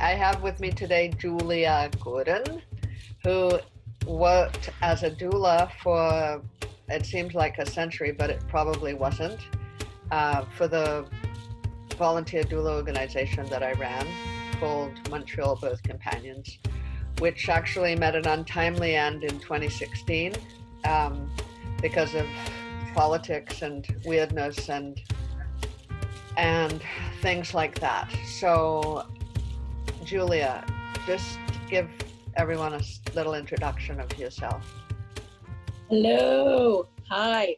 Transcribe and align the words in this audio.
I 0.00 0.14
have 0.14 0.42
with 0.42 0.60
me 0.60 0.70
today 0.70 1.12
Julia 1.18 1.90
Gordon, 2.02 2.62
who 3.22 3.60
worked 4.06 4.70
as 4.80 5.02
a 5.02 5.10
doula 5.10 5.70
for 5.82 6.42
it 6.88 7.04
seems 7.04 7.34
like 7.34 7.58
a 7.58 7.66
century, 7.66 8.10
but 8.10 8.30
it 8.30 8.42
probably 8.48 8.94
wasn't. 8.94 9.38
Uh, 10.10 10.44
for 10.56 10.66
the 10.66 11.06
volunteer 11.98 12.42
doula 12.42 12.74
organization 12.74 13.44
that 13.50 13.62
I 13.62 13.72
ran 13.72 14.06
called 14.58 14.92
Montreal 15.10 15.56
Birth 15.56 15.82
Companions, 15.82 16.58
which 17.18 17.50
actually 17.50 17.94
met 17.94 18.16
an 18.16 18.26
untimely 18.26 18.96
end 18.96 19.22
in 19.22 19.38
2016 19.38 20.32
um, 20.84 21.30
because 21.82 22.14
of 22.14 22.26
politics 22.94 23.60
and 23.60 23.86
weirdness 24.06 24.70
and 24.70 25.00
and 26.36 26.80
things 27.20 27.52
like 27.52 27.78
that. 27.80 28.10
So, 28.24 29.06
Julia, 30.10 30.64
just 31.06 31.38
give 31.68 31.88
everyone 32.34 32.74
a 32.74 32.80
little 33.14 33.34
introduction 33.34 34.00
of 34.00 34.18
yourself. 34.18 34.66
Hello. 35.88 36.88
Hi. 37.08 37.54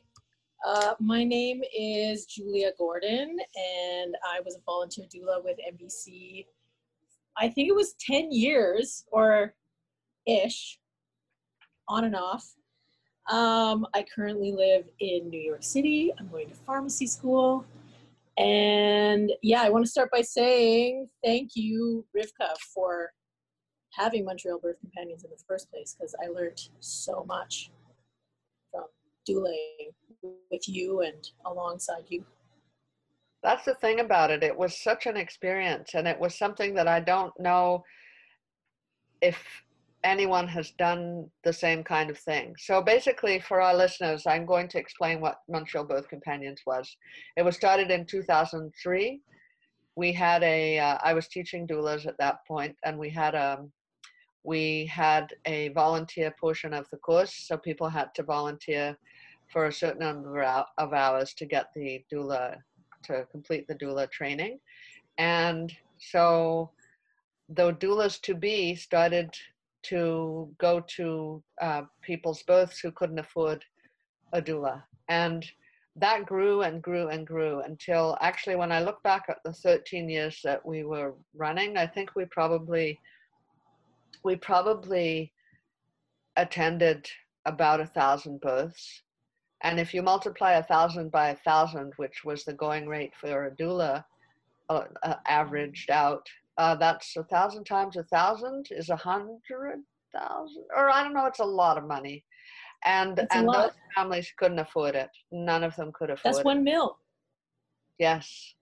Uh, 0.62 0.92
my 1.00 1.24
name 1.24 1.62
is 1.74 2.26
Julia 2.26 2.72
Gordon, 2.76 3.38
and 3.56 4.14
I 4.30 4.40
was 4.44 4.56
a 4.56 4.58
volunteer 4.66 5.06
doula 5.06 5.42
with 5.42 5.56
MBC. 5.66 6.44
I 7.38 7.48
think 7.48 7.70
it 7.70 7.74
was 7.74 7.94
10 8.06 8.30
years 8.30 9.06
or 9.10 9.54
ish, 10.26 10.78
on 11.88 12.04
and 12.04 12.14
off. 12.14 12.46
Um, 13.30 13.86
I 13.94 14.04
currently 14.14 14.52
live 14.52 14.84
in 15.00 15.30
New 15.30 15.40
York 15.40 15.62
City. 15.62 16.12
I'm 16.18 16.28
going 16.28 16.50
to 16.50 16.54
pharmacy 16.54 17.06
school. 17.06 17.64
And 18.38 19.32
yeah, 19.42 19.62
I 19.62 19.68
want 19.68 19.84
to 19.84 19.90
start 19.90 20.10
by 20.10 20.22
saying 20.22 21.08
thank 21.24 21.50
you, 21.54 22.06
Rivka, 22.16 22.56
for 22.74 23.12
having 23.92 24.24
Montreal 24.24 24.58
Birth 24.58 24.80
Companions 24.80 25.24
in 25.24 25.30
the 25.30 25.42
first 25.46 25.70
place 25.70 25.94
because 25.98 26.14
I 26.22 26.28
learned 26.28 26.60
so 26.80 27.24
much 27.28 27.70
from 28.70 28.84
douling 29.26 29.90
with 30.50 30.66
you 30.66 31.02
and 31.02 31.28
alongside 31.44 32.04
you. 32.08 32.24
That's 33.42 33.64
the 33.64 33.74
thing 33.74 34.00
about 34.00 34.30
it. 34.30 34.42
It 34.42 34.56
was 34.56 34.78
such 34.78 35.06
an 35.06 35.16
experience, 35.16 35.94
and 35.94 36.06
it 36.06 36.18
was 36.18 36.38
something 36.38 36.74
that 36.74 36.86
I 36.86 37.00
don't 37.00 37.38
know 37.40 37.84
if 39.20 39.36
anyone 40.04 40.48
has 40.48 40.72
done 40.72 41.30
the 41.44 41.52
same 41.52 41.84
kind 41.84 42.10
of 42.10 42.18
thing. 42.18 42.54
So 42.58 42.82
basically, 42.82 43.40
for 43.40 43.60
our 43.60 43.74
listeners, 43.74 44.26
I'm 44.26 44.46
going 44.46 44.68
to 44.68 44.78
explain 44.78 45.20
what 45.20 45.40
Montreal 45.48 45.84
Birth 45.84 46.08
Companions 46.08 46.60
was. 46.66 46.96
It 47.36 47.42
was 47.42 47.56
started 47.56 47.90
in 47.90 48.06
2003. 48.06 49.20
We 49.94 50.12
had 50.12 50.42
a. 50.42 50.78
Uh, 50.78 50.98
I 51.02 51.12
was 51.12 51.28
teaching 51.28 51.66
doulas 51.66 52.06
at 52.06 52.18
that 52.18 52.46
point, 52.46 52.76
and 52.84 52.98
we 52.98 53.10
had 53.10 53.34
a, 53.34 53.58
um, 53.60 53.72
we 54.44 54.86
had 54.86 55.28
a 55.46 55.68
volunteer 55.68 56.34
portion 56.40 56.74
of 56.74 56.88
the 56.90 56.96
course, 56.96 57.32
so 57.34 57.56
people 57.56 57.88
had 57.88 58.14
to 58.14 58.22
volunteer 58.22 58.96
for 59.52 59.66
a 59.66 59.72
certain 59.72 60.00
number 60.00 60.42
of 60.42 60.92
hours 60.92 61.34
to 61.34 61.46
get 61.46 61.66
the 61.76 62.02
doula 62.12 62.56
to 63.04 63.26
complete 63.30 63.68
the 63.68 63.74
doula 63.74 64.10
training, 64.10 64.58
and 65.18 65.72
so 65.98 66.70
the 67.50 67.72
doulas 67.74 68.20
to 68.22 68.34
be 68.34 68.74
started 68.74 69.30
to 69.84 70.48
go 70.58 70.80
to 70.96 71.42
uh, 71.60 71.82
people's 72.02 72.42
births 72.42 72.78
who 72.78 72.92
couldn't 72.92 73.18
afford 73.18 73.64
a 74.32 74.40
doula. 74.40 74.82
And 75.08 75.44
that 75.96 76.24
grew 76.26 76.62
and 76.62 76.82
grew 76.82 77.08
and 77.08 77.26
grew 77.26 77.60
until 77.60 78.16
actually, 78.20 78.56
when 78.56 78.72
I 78.72 78.80
look 78.80 79.02
back 79.02 79.26
at 79.28 79.38
the 79.44 79.52
13 79.52 80.08
years 80.08 80.40
that 80.44 80.64
we 80.64 80.84
were 80.84 81.14
running, 81.34 81.76
I 81.76 81.86
think 81.86 82.14
we 82.14 82.24
probably 82.26 82.98
we 84.24 84.36
probably 84.36 85.32
attended 86.36 87.08
about 87.44 87.80
a 87.80 87.86
thousand 87.86 88.40
births. 88.40 89.02
And 89.62 89.78
if 89.78 89.92
you 89.92 90.02
multiply 90.02 90.52
a 90.52 90.62
thousand 90.62 91.10
by 91.10 91.30
a 91.30 91.36
thousand, 91.36 91.92
which 91.96 92.24
was 92.24 92.44
the 92.44 92.52
going 92.52 92.88
rate 92.88 93.12
for 93.20 93.46
a 93.46 93.50
doula, 93.50 94.04
uh, 94.68 94.84
uh, 95.02 95.14
averaged 95.26 95.90
out, 95.90 96.26
uh, 96.58 96.74
that's 96.74 97.16
a 97.16 97.24
thousand 97.24 97.64
times 97.64 97.96
a 97.96 98.04
thousand 98.04 98.66
is 98.70 98.90
a 98.90 98.96
hundred 98.96 99.80
thousand, 100.14 100.64
or 100.76 100.90
I 100.90 101.02
don't 101.02 101.14
know. 101.14 101.26
It's 101.26 101.40
a 101.40 101.44
lot 101.44 101.78
of 101.78 101.86
money, 101.86 102.24
and 102.84 103.16
That's 103.16 103.34
and 103.34 103.48
those 103.48 103.70
families 103.94 104.30
couldn't 104.36 104.58
afford 104.58 104.94
it. 104.94 105.10
None 105.30 105.64
of 105.64 105.74
them 105.76 105.92
could 105.94 106.10
afford. 106.10 106.32
It. 106.32 106.36
That's 106.36 106.44
one 106.44 106.58
it. 106.58 106.64
mil. 106.64 106.98
Yes, 107.98 108.54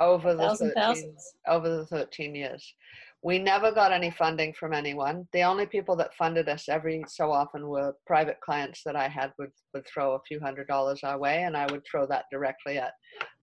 over 0.00 0.32
the 0.34 0.42
Thousand 0.42 0.72
13, 0.74 0.82
thousands. 0.82 1.34
over 1.46 1.68
the 1.68 1.86
thirteen 1.86 2.34
years. 2.34 2.74
We 3.22 3.38
never 3.38 3.72
got 3.72 3.90
any 3.90 4.10
funding 4.10 4.52
from 4.52 4.74
anyone. 4.74 5.26
The 5.32 5.44
only 5.44 5.64
people 5.64 5.96
that 5.96 6.14
funded 6.14 6.46
us 6.46 6.68
every 6.68 7.02
so 7.08 7.32
often 7.32 7.68
were 7.68 7.94
private 8.06 8.38
clients 8.44 8.82
that 8.84 8.96
I 8.96 9.08
had 9.08 9.32
would, 9.38 9.48
would 9.72 9.86
throw 9.86 10.12
a 10.12 10.20
few 10.28 10.38
hundred 10.38 10.66
dollars 10.66 11.00
our 11.02 11.18
way, 11.18 11.44
and 11.44 11.56
I 11.56 11.64
would 11.70 11.86
throw 11.90 12.06
that 12.08 12.26
directly 12.30 12.76
at 12.76 12.92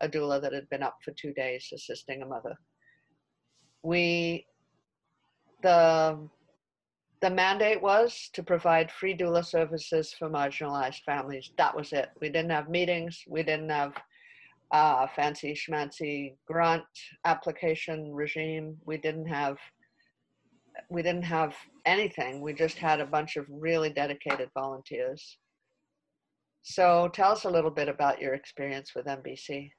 a 0.02 0.08
doula 0.08 0.40
that 0.40 0.54
had 0.54 0.70
been 0.70 0.84
up 0.84 0.98
for 1.04 1.14
two 1.20 1.34
days 1.34 1.68
assisting 1.74 2.22
a 2.22 2.28
mother 2.28 2.56
we 3.84 4.46
the 5.64 6.18
the 7.22 7.30
mandate 7.30 7.82
was 7.82 8.30
to 8.34 8.42
provide 8.42 8.92
free 8.92 9.16
doula 9.16 9.46
services 9.46 10.14
for 10.18 10.28
marginalized 10.28 11.04
families. 11.06 11.52
That 11.58 11.76
was 11.76 11.94
it. 11.94 12.10
We 12.20 12.30
didn't 12.30 12.50
have 12.50 12.68
meetings. 12.68 13.24
We 13.28 13.44
didn't 13.44 13.70
have 13.70 13.94
uh, 14.72 15.06
fancy 15.16 15.54
schmancy 15.54 16.34
grant 16.48 16.84
application 17.26 18.12
regime. 18.12 18.78
We 18.86 18.98
didn't 18.98 19.28
have 19.28 19.58
we 20.90 21.04
didn't 21.04 21.24
have 21.24 21.54
anything. 21.86 22.42
We 22.42 22.54
just 22.54 22.78
had 22.78 23.02
a 23.02 23.06
bunch 23.06 23.36
of 23.36 23.46
really 23.50 23.90
dedicated 23.90 24.50
volunteers. 24.54 25.38
So 26.64 27.10
tell 27.14 27.32
us 27.32 27.44
a 27.44 27.50
little 27.50 27.72
bit 27.72 27.90
about 27.90 28.22
your 28.22 28.34
experience 28.34 28.94
with 28.96 29.06
MBC. 29.06 29.72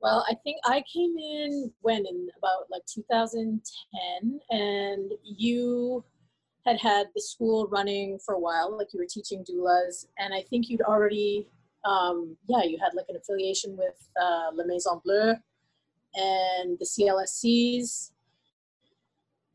Well, 0.00 0.24
I 0.28 0.34
think 0.44 0.58
I 0.64 0.82
came 0.92 1.16
in 1.16 1.72
when 1.80 2.04
in 2.06 2.28
about 2.38 2.66
like 2.70 2.82
2010, 2.86 4.40
and 4.50 5.12
you 5.24 6.04
had 6.66 6.78
had 6.80 7.06
the 7.14 7.22
school 7.22 7.66
running 7.68 8.18
for 8.24 8.34
a 8.34 8.40
while, 8.40 8.76
like 8.76 8.88
you 8.92 9.00
were 9.00 9.06
teaching 9.08 9.44
doulas, 9.44 10.06
and 10.18 10.34
I 10.34 10.42
think 10.50 10.68
you'd 10.68 10.82
already, 10.82 11.48
um, 11.84 12.36
yeah, 12.48 12.64
you 12.64 12.78
had 12.82 12.94
like 12.94 13.06
an 13.08 13.16
affiliation 13.16 13.76
with 13.76 13.96
uh, 14.20 14.50
La 14.52 14.64
Maison 14.66 15.00
Bleue 15.04 15.34
and 16.14 16.78
the 16.78 16.84
CLSCs. 16.84 18.10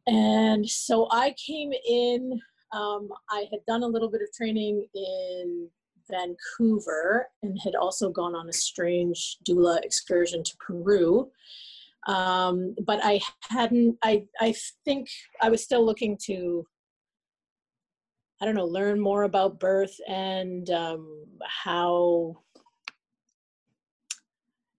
And 0.08 0.68
so 0.68 1.08
I 1.12 1.36
came 1.46 1.72
in, 1.88 2.40
um, 2.72 3.10
I 3.30 3.46
had 3.52 3.60
done 3.68 3.84
a 3.84 3.88
little 3.88 4.10
bit 4.10 4.22
of 4.22 4.32
training 4.34 4.88
in 4.96 5.70
Vancouver 6.12 7.28
and 7.42 7.58
had 7.64 7.76
also 7.76 8.10
gone 8.10 8.36
on 8.36 8.50
a 8.50 8.54
strange 8.54 9.38
doula 9.48 9.82
excursion 9.84 10.44
to 10.44 10.58
Peru. 10.60 11.32
Um, 12.08 12.76
but 12.86 13.00
I 13.04 13.22
hadn't, 13.50 13.98
I, 14.04 14.26
I 14.40 14.56
think 14.86 15.08
I 15.42 15.50
was 15.50 15.64
still 15.64 15.86
looking 15.86 16.18
to, 16.26 16.66
I 18.42 18.46
don't 18.46 18.56
know, 18.56 18.66
learn 18.66 19.00
more 19.00 19.24
about 19.24 19.60
birth 19.60 19.96
and 20.08 20.68
um, 20.72 21.26
how, 21.44 22.38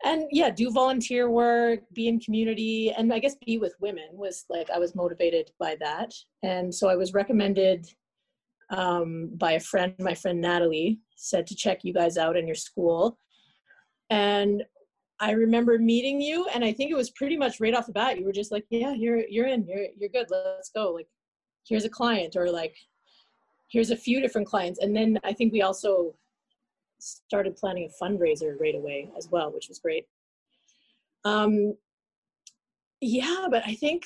and 0.05 0.25
yeah, 0.33 0.51
do 0.51 0.69
volunteer 0.73 1.31
work, 1.31 1.81
be 1.93 2.09
in 2.09 2.19
community, 2.19 2.91
and 2.91 3.15
I 3.15 3.21
guess 3.21 3.37
be 3.47 3.59
with 3.59 3.77
women 3.81 4.09
was 4.15 4.45
like, 4.51 4.69
I 4.69 4.81
was 4.81 4.97
motivated 4.97 5.53
by 5.61 5.77
that. 5.79 6.13
And 6.43 6.75
so 6.75 6.89
I 6.89 6.97
was 6.97 7.15
recommended 7.15 7.87
um, 8.73 9.31
by 9.35 9.53
a 9.53 9.61
friend, 9.61 9.95
my 9.99 10.15
friend 10.15 10.41
Natalie, 10.41 10.99
said 11.15 11.47
to 11.47 11.55
check 11.55 11.85
you 11.85 11.93
guys 11.93 12.17
out 12.17 12.37
in 12.37 12.47
your 12.47 12.57
school. 12.57 13.19
And 14.11 14.65
I 15.21 15.33
remember 15.33 15.79
meeting 15.79 16.21
you, 16.21 16.47
and 16.53 16.65
I 16.65 16.73
think 16.73 16.91
it 16.91 16.97
was 16.97 17.11
pretty 17.11 17.37
much 17.37 17.61
right 17.61 17.75
off 17.75 17.87
the 17.87 17.93
bat. 17.93 18.19
You 18.19 18.25
were 18.25 18.33
just 18.33 18.51
like, 18.51 18.65
"Yeah, 18.71 18.93
you're 18.93 19.25
you're 19.29 19.47
in. 19.47 19.65
You're 19.67 19.87
you're 19.97 20.09
good. 20.09 20.27
Let's 20.31 20.71
go. 20.71 20.91
Like, 20.91 21.07
here's 21.69 21.85
a 21.85 21.91
client, 21.91 22.35
or 22.35 22.51
like, 22.51 22.75
here's 23.71 23.91
a 23.91 23.97
few 23.97 24.21
different 24.21 24.49
clients." 24.49 24.81
And 24.81 24.97
then 24.97 25.21
I 25.23 25.33
think 25.33 25.53
we 25.53 25.63
also 25.63 26.15
started 26.99 27.57
planning 27.57 27.89
a 27.89 28.05
fundraiser 28.05 28.59
right 28.61 28.75
away 28.75 29.11
as 29.17 29.29
well, 29.31 29.53
which 29.53 29.69
was 29.69 29.79
great. 29.79 30.07
Um, 31.25 31.75
yeah, 33.01 33.47
but 33.51 33.63
I 33.67 33.75
think 33.75 34.05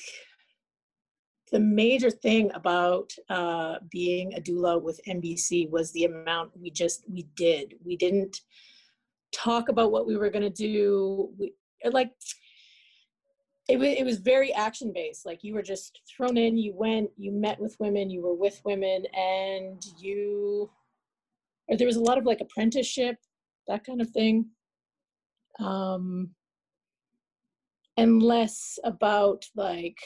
the 1.51 1.59
major 1.59 2.09
thing 2.09 2.51
about 2.53 3.11
uh, 3.29 3.75
being 3.89 4.33
a 4.33 4.41
doula 4.41 4.81
with 4.81 4.99
MBC 5.07 5.69
was 5.69 5.91
the 5.91 6.05
amount 6.05 6.51
we 6.59 6.69
just 6.69 7.03
we 7.09 7.27
did. 7.35 7.75
We 7.85 7.95
didn't 7.95 8.41
talk 9.31 9.69
about 9.69 9.91
what 9.91 10.07
we 10.07 10.17
were 10.17 10.29
going 10.29 10.43
to 10.43 10.49
do. 10.49 11.29
We 11.37 11.53
like 11.89 12.11
it 13.69 13.77
was 13.77 13.89
it 13.89 14.05
was 14.05 14.19
very 14.19 14.53
action 14.53 14.91
based. 14.93 15.25
Like 15.25 15.43
you 15.43 15.53
were 15.53 15.61
just 15.61 16.01
thrown 16.15 16.37
in. 16.37 16.57
You 16.57 16.73
went. 16.73 17.09
You 17.17 17.31
met 17.31 17.59
with 17.59 17.75
women. 17.79 18.09
You 18.09 18.21
were 18.21 18.35
with 18.35 18.61
women, 18.65 19.05
and 19.13 19.81
you. 19.99 20.69
Or 21.69 21.75
there 21.75 21.87
was 21.87 21.97
a 21.97 22.03
lot 22.03 22.17
of 22.17 22.25
like 22.25 22.39
apprenticeship, 22.39 23.17
that 23.67 23.85
kind 23.85 24.01
of 24.01 24.09
thing. 24.11 24.47
Um, 25.59 26.29
and 27.97 28.21
less 28.23 28.79
about 28.85 29.43
like 29.55 29.97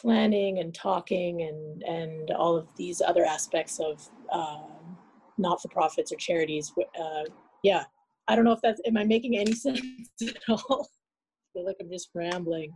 planning 0.00 0.58
and 0.58 0.74
talking 0.74 1.42
and 1.42 1.82
and 1.82 2.30
all 2.30 2.56
of 2.56 2.68
these 2.76 3.00
other 3.00 3.24
aspects 3.24 3.78
of 3.78 4.08
um, 4.32 4.96
not-for-profits 5.38 6.12
or 6.12 6.16
charities 6.16 6.72
uh, 7.00 7.24
yeah. 7.62 7.84
I 8.28 8.36
don't 8.36 8.44
know 8.44 8.52
if 8.52 8.60
that's 8.62 8.80
am 8.86 8.96
i 8.96 9.04
making 9.04 9.36
any 9.38 9.52
sense 9.52 9.82
at 10.22 10.36
all? 10.48 10.88
I 10.88 11.46
feel 11.52 11.66
like 11.66 11.76
i'm 11.80 11.90
just 11.90 12.10
rambling. 12.14 12.72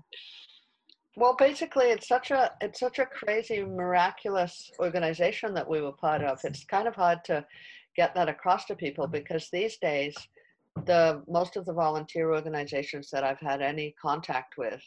Well 1.16 1.36
basically 1.38 1.86
it's 1.86 2.08
such 2.08 2.30
a 2.30 2.50
it's 2.60 2.80
such 2.80 2.98
a 2.98 3.06
crazy 3.06 3.64
miraculous 3.64 4.70
organization 4.80 5.54
that 5.54 5.68
we 5.68 5.80
were 5.80 5.92
part 5.92 6.22
of. 6.22 6.40
It's 6.44 6.64
kind 6.64 6.88
of 6.88 6.94
hard 6.94 7.24
to 7.26 7.46
get 7.96 8.14
that 8.16 8.28
across 8.28 8.64
to 8.66 8.74
people 8.74 9.06
because 9.06 9.48
these 9.52 9.76
days 9.78 10.14
the 10.86 11.22
most 11.28 11.56
of 11.56 11.64
the 11.64 11.72
volunteer 11.72 12.32
organizations 12.32 13.08
that 13.10 13.22
i've 13.22 13.38
had 13.38 13.62
any 13.62 13.94
contact 14.00 14.54
with 14.58 14.82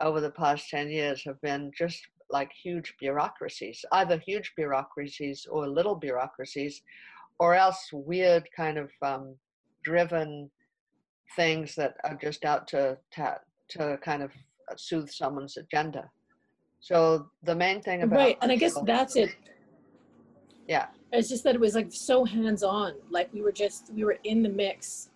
over 0.00 0.20
the 0.20 0.30
past 0.30 0.68
10 0.70 0.90
years 0.90 1.22
have 1.24 1.40
been 1.40 1.70
just 1.76 2.00
like 2.30 2.50
huge 2.52 2.94
bureaucracies, 3.00 3.84
either 3.92 4.18
huge 4.18 4.52
bureaucracies 4.56 5.46
or 5.50 5.68
little 5.68 5.94
bureaucracies, 5.94 6.82
or 7.38 7.54
else 7.54 7.88
weird 7.92 8.46
kind 8.54 8.78
of 8.78 8.90
um, 9.02 9.34
driven 9.84 10.50
things 11.36 11.74
that 11.74 11.96
are 12.04 12.16
just 12.16 12.44
out 12.44 12.66
to, 12.68 12.98
to, 13.12 13.38
to 13.70 13.98
kind 14.02 14.22
of 14.22 14.30
soothe 14.76 15.08
someone's 15.08 15.56
agenda. 15.56 16.10
So 16.80 17.30
the 17.42 17.54
main 17.54 17.82
thing 17.82 18.02
about 18.02 18.16
right, 18.16 18.38
and 18.40 18.52
I 18.52 18.56
guess 18.56 18.78
that's 18.84 19.16
it. 19.16 19.30
Yeah, 20.68 20.86
it's 21.12 21.28
just 21.28 21.44
that 21.44 21.54
it 21.54 21.60
was 21.60 21.74
like 21.74 21.88
so 21.90 22.24
hands 22.24 22.62
on. 22.62 22.94
Like 23.10 23.32
we 23.32 23.42
were 23.42 23.52
just 23.52 23.92
we 23.94 24.04
were 24.04 24.18
in 24.24 24.42
the 24.42 24.48
mix 24.48 25.10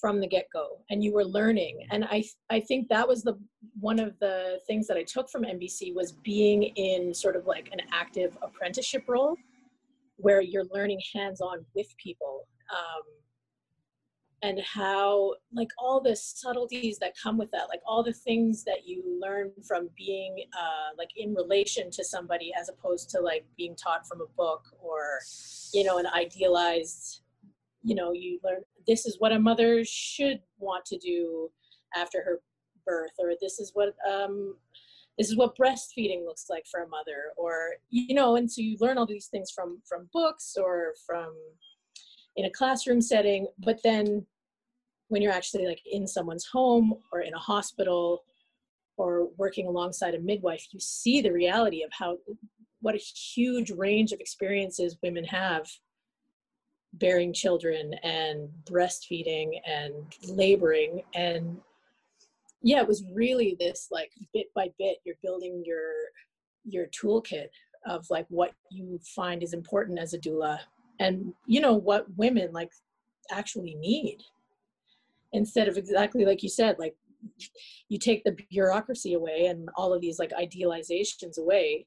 from 0.00 0.20
the 0.20 0.26
get-go 0.26 0.78
and 0.90 1.02
you 1.02 1.12
were 1.12 1.24
learning. 1.24 1.86
And 1.90 2.04
i 2.04 2.22
i 2.50 2.60
think 2.60 2.88
that 2.88 3.06
was 3.06 3.22
the 3.22 3.34
one 3.80 3.98
of 3.98 4.18
the 4.20 4.60
things 4.66 4.86
that 4.86 4.96
i 4.96 5.02
took 5.02 5.28
from 5.30 5.42
mbc 5.42 5.94
was 5.94 6.12
being 6.12 6.62
in 6.62 7.12
sort 7.12 7.36
of 7.36 7.46
like 7.46 7.68
an 7.72 7.80
active 7.92 8.36
apprenticeship 8.42 9.04
role 9.06 9.36
where 10.16 10.40
you're 10.40 10.64
learning 10.72 11.00
hands-on 11.14 11.64
with 11.74 11.94
people 12.02 12.46
um, 12.70 13.02
and 14.42 14.60
how 14.60 15.34
like 15.52 15.68
all 15.78 16.00
the 16.00 16.14
subtleties 16.14 16.98
that 16.98 17.12
come 17.20 17.36
with 17.38 17.50
that 17.50 17.68
like 17.68 17.80
all 17.86 18.02
the 18.02 18.12
things 18.12 18.64
that 18.64 18.86
you 18.86 19.02
learn 19.20 19.50
from 19.66 19.88
being 19.96 20.44
uh, 20.58 20.94
like 20.98 21.10
in 21.16 21.34
relation 21.34 21.90
to 21.90 22.04
somebody 22.04 22.52
as 22.58 22.68
opposed 22.68 23.10
to 23.10 23.20
like 23.20 23.44
being 23.56 23.74
taught 23.76 24.06
from 24.06 24.20
a 24.20 24.26
book 24.36 24.64
or 24.80 25.20
you 25.72 25.84
know 25.84 25.98
an 25.98 26.06
idealized 26.06 27.22
you 27.86 27.94
know 27.94 28.12
you 28.12 28.40
learn 28.42 28.62
this 28.88 29.06
is 29.06 29.16
what 29.20 29.30
a 29.30 29.38
mother 29.38 29.84
should 29.84 30.40
want 30.58 30.84
to 30.84 30.98
do 30.98 31.48
after 31.94 32.22
her 32.22 32.40
birth 32.84 33.12
or 33.18 33.32
this 33.40 33.60
is 33.60 33.70
what 33.74 33.94
um 34.10 34.56
this 35.16 35.30
is 35.30 35.36
what 35.36 35.56
breastfeeding 35.56 36.24
looks 36.24 36.46
like 36.50 36.64
for 36.68 36.82
a 36.82 36.88
mother 36.88 37.32
or 37.36 37.74
you 37.90 38.12
know 38.12 38.34
and 38.34 38.50
so 38.50 38.60
you 38.60 38.76
learn 38.80 38.98
all 38.98 39.06
these 39.06 39.28
things 39.28 39.52
from 39.52 39.80
from 39.88 40.08
books 40.12 40.56
or 40.60 40.94
from 41.06 41.32
in 42.34 42.46
a 42.46 42.50
classroom 42.50 43.00
setting 43.00 43.46
but 43.64 43.78
then 43.84 44.26
when 45.08 45.22
you're 45.22 45.32
actually 45.32 45.66
like 45.66 45.80
in 45.90 46.08
someone's 46.08 46.46
home 46.46 46.92
or 47.12 47.20
in 47.20 47.34
a 47.34 47.38
hospital 47.38 48.24
or 48.96 49.28
working 49.36 49.68
alongside 49.68 50.14
a 50.14 50.20
midwife 50.20 50.66
you 50.72 50.80
see 50.80 51.20
the 51.20 51.32
reality 51.32 51.84
of 51.84 51.90
how 51.92 52.16
what 52.80 52.96
a 52.96 52.98
huge 52.98 53.70
range 53.70 54.10
of 54.10 54.18
experiences 54.18 54.96
women 55.04 55.24
have 55.24 55.68
bearing 56.98 57.32
children 57.32 57.94
and 58.02 58.48
breastfeeding 58.64 59.60
and 59.66 59.94
laboring. 60.28 61.02
And 61.14 61.58
yeah 62.62 62.80
it 62.80 62.88
was 62.88 63.04
really 63.12 63.56
this 63.60 63.88
like 63.90 64.10
bit 64.34 64.46
by 64.54 64.68
bit 64.78 64.98
you're 65.04 65.16
building 65.22 65.62
your 65.64 65.92
your 66.64 66.86
toolkit 66.86 67.48
of 67.86 68.04
like 68.10 68.26
what 68.28 68.52
you 68.70 68.98
find 69.14 69.42
is 69.42 69.52
important 69.52 69.98
as 69.98 70.14
a 70.14 70.18
doula 70.18 70.58
and 70.98 71.32
you 71.46 71.60
know 71.60 71.74
what 71.74 72.06
women 72.16 72.52
like 72.52 72.70
actually 73.30 73.74
need. 73.74 74.18
Instead 75.32 75.68
of 75.68 75.76
exactly 75.76 76.24
like 76.24 76.42
you 76.42 76.48
said 76.48 76.76
like 76.78 76.96
you 77.88 77.98
take 77.98 78.24
the 78.24 78.36
bureaucracy 78.50 79.14
away 79.14 79.46
and 79.46 79.68
all 79.76 79.92
of 79.92 80.00
these 80.00 80.18
like 80.18 80.30
idealizations 80.30 81.38
away 81.38 81.86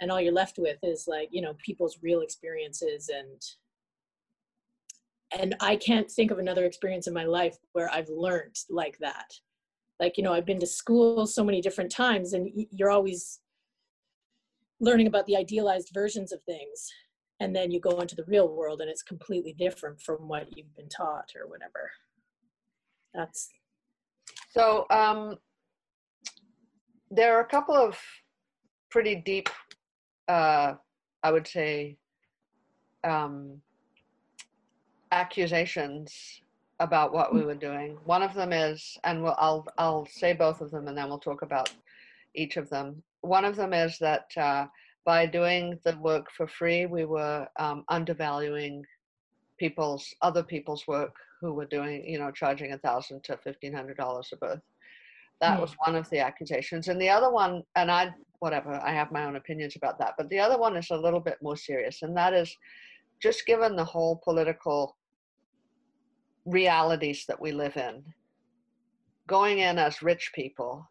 and 0.00 0.10
all 0.10 0.20
you're 0.20 0.32
left 0.32 0.58
with 0.58 0.78
is 0.82 1.06
like 1.06 1.28
you 1.32 1.42
know 1.42 1.54
people's 1.64 1.98
real 2.02 2.20
experiences 2.20 3.10
and 3.14 3.42
and 5.32 5.54
I 5.60 5.76
can't 5.76 6.10
think 6.10 6.30
of 6.30 6.38
another 6.38 6.64
experience 6.64 7.06
in 7.06 7.14
my 7.14 7.24
life 7.24 7.56
where 7.72 7.90
I've 7.90 8.08
learned 8.08 8.56
like 8.70 8.98
that. 9.00 9.30
Like, 10.00 10.16
you 10.16 10.22
know, 10.22 10.32
I've 10.32 10.46
been 10.46 10.60
to 10.60 10.66
school 10.66 11.26
so 11.26 11.44
many 11.44 11.60
different 11.60 11.90
times 11.90 12.32
and 12.32 12.50
you're 12.70 12.90
always 12.90 13.40
learning 14.80 15.08
about 15.08 15.26
the 15.26 15.36
idealized 15.36 15.90
versions 15.92 16.32
of 16.32 16.42
things. 16.44 16.88
And 17.40 17.54
then 17.54 17.70
you 17.70 17.80
go 17.80 18.00
into 18.00 18.16
the 18.16 18.24
real 18.24 18.48
world 18.48 18.80
and 18.80 18.88
it's 18.88 19.02
completely 19.02 19.54
different 19.58 20.00
from 20.00 20.28
what 20.28 20.56
you've 20.56 20.74
been 20.76 20.88
taught 20.88 21.30
or 21.36 21.48
whatever. 21.48 21.90
That's 23.14 23.48
so 24.50 24.86
um 24.90 25.36
there 27.10 27.36
are 27.36 27.40
a 27.40 27.46
couple 27.46 27.74
of 27.74 27.98
pretty 28.90 29.16
deep 29.16 29.48
uh 30.28 30.74
I 31.22 31.32
would 31.32 31.46
say 31.46 31.96
um 33.04 33.60
accusations 35.12 36.40
about 36.80 37.12
what 37.12 37.34
we 37.34 37.42
were 37.42 37.54
doing. 37.54 37.98
One 38.04 38.22
of 38.22 38.34
them 38.34 38.52
is, 38.52 38.96
and 39.04 39.22
we'll, 39.22 39.34
I'll 39.38 39.66
I'll 39.78 40.06
say 40.06 40.32
both 40.32 40.60
of 40.60 40.70
them, 40.70 40.88
and 40.88 40.96
then 40.96 41.08
we'll 41.08 41.18
talk 41.18 41.42
about 41.42 41.70
each 42.34 42.56
of 42.56 42.70
them. 42.70 43.02
One 43.22 43.44
of 43.44 43.56
them 43.56 43.72
is 43.72 43.98
that 43.98 44.26
uh, 44.36 44.66
by 45.04 45.26
doing 45.26 45.78
the 45.84 45.96
work 45.98 46.26
for 46.36 46.46
free, 46.46 46.86
we 46.86 47.04
were 47.04 47.48
um, 47.58 47.84
undervaluing 47.88 48.84
people's 49.58 50.14
other 50.22 50.42
people's 50.42 50.86
work 50.86 51.14
who 51.40 51.52
were 51.52 51.66
doing, 51.66 52.08
you 52.08 52.18
know, 52.18 52.30
charging 52.30 52.72
a 52.72 52.78
thousand 52.78 53.24
to 53.24 53.36
fifteen 53.38 53.72
hundred 53.72 53.96
dollars 53.96 54.30
a 54.32 54.36
birth. 54.36 54.62
That 55.40 55.58
mm. 55.58 55.62
was 55.62 55.74
one 55.84 55.96
of 55.96 56.08
the 56.10 56.20
accusations, 56.20 56.88
and 56.88 57.00
the 57.00 57.08
other 57.08 57.30
one, 57.30 57.62
and 57.74 57.90
I 57.90 58.12
whatever, 58.38 58.74
I 58.84 58.92
have 58.92 59.10
my 59.10 59.24
own 59.24 59.34
opinions 59.34 59.74
about 59.74 59.98
that, 59.98 60.14
but 60.16 60.28
the 60.28 60.38
other 60.38 60.58
one 60.58 60.76
is 60.76 60.90
a 60.90 60.96
little 60.96 61.18
bit 61.18 61.38
more 61.42 61.56
serious, 61.56 62.02
and 62.02 62.16
that 62.16 62.34
is 62.34 62.56
just 63.20 63.46
given 63.46 63.74
the 63.74 63.84
whole 63.84 64.20
political 64.22 64.96
realities 66.48 67.24
that 67.28 67.40
we 67.40 67.52
live 67.52 67.76
in, 67.76 68.02
going 69.26 69.58
in 69.58 69.78
as 69.78 70.02
rich 70.02 70.32
people 70.34 70.88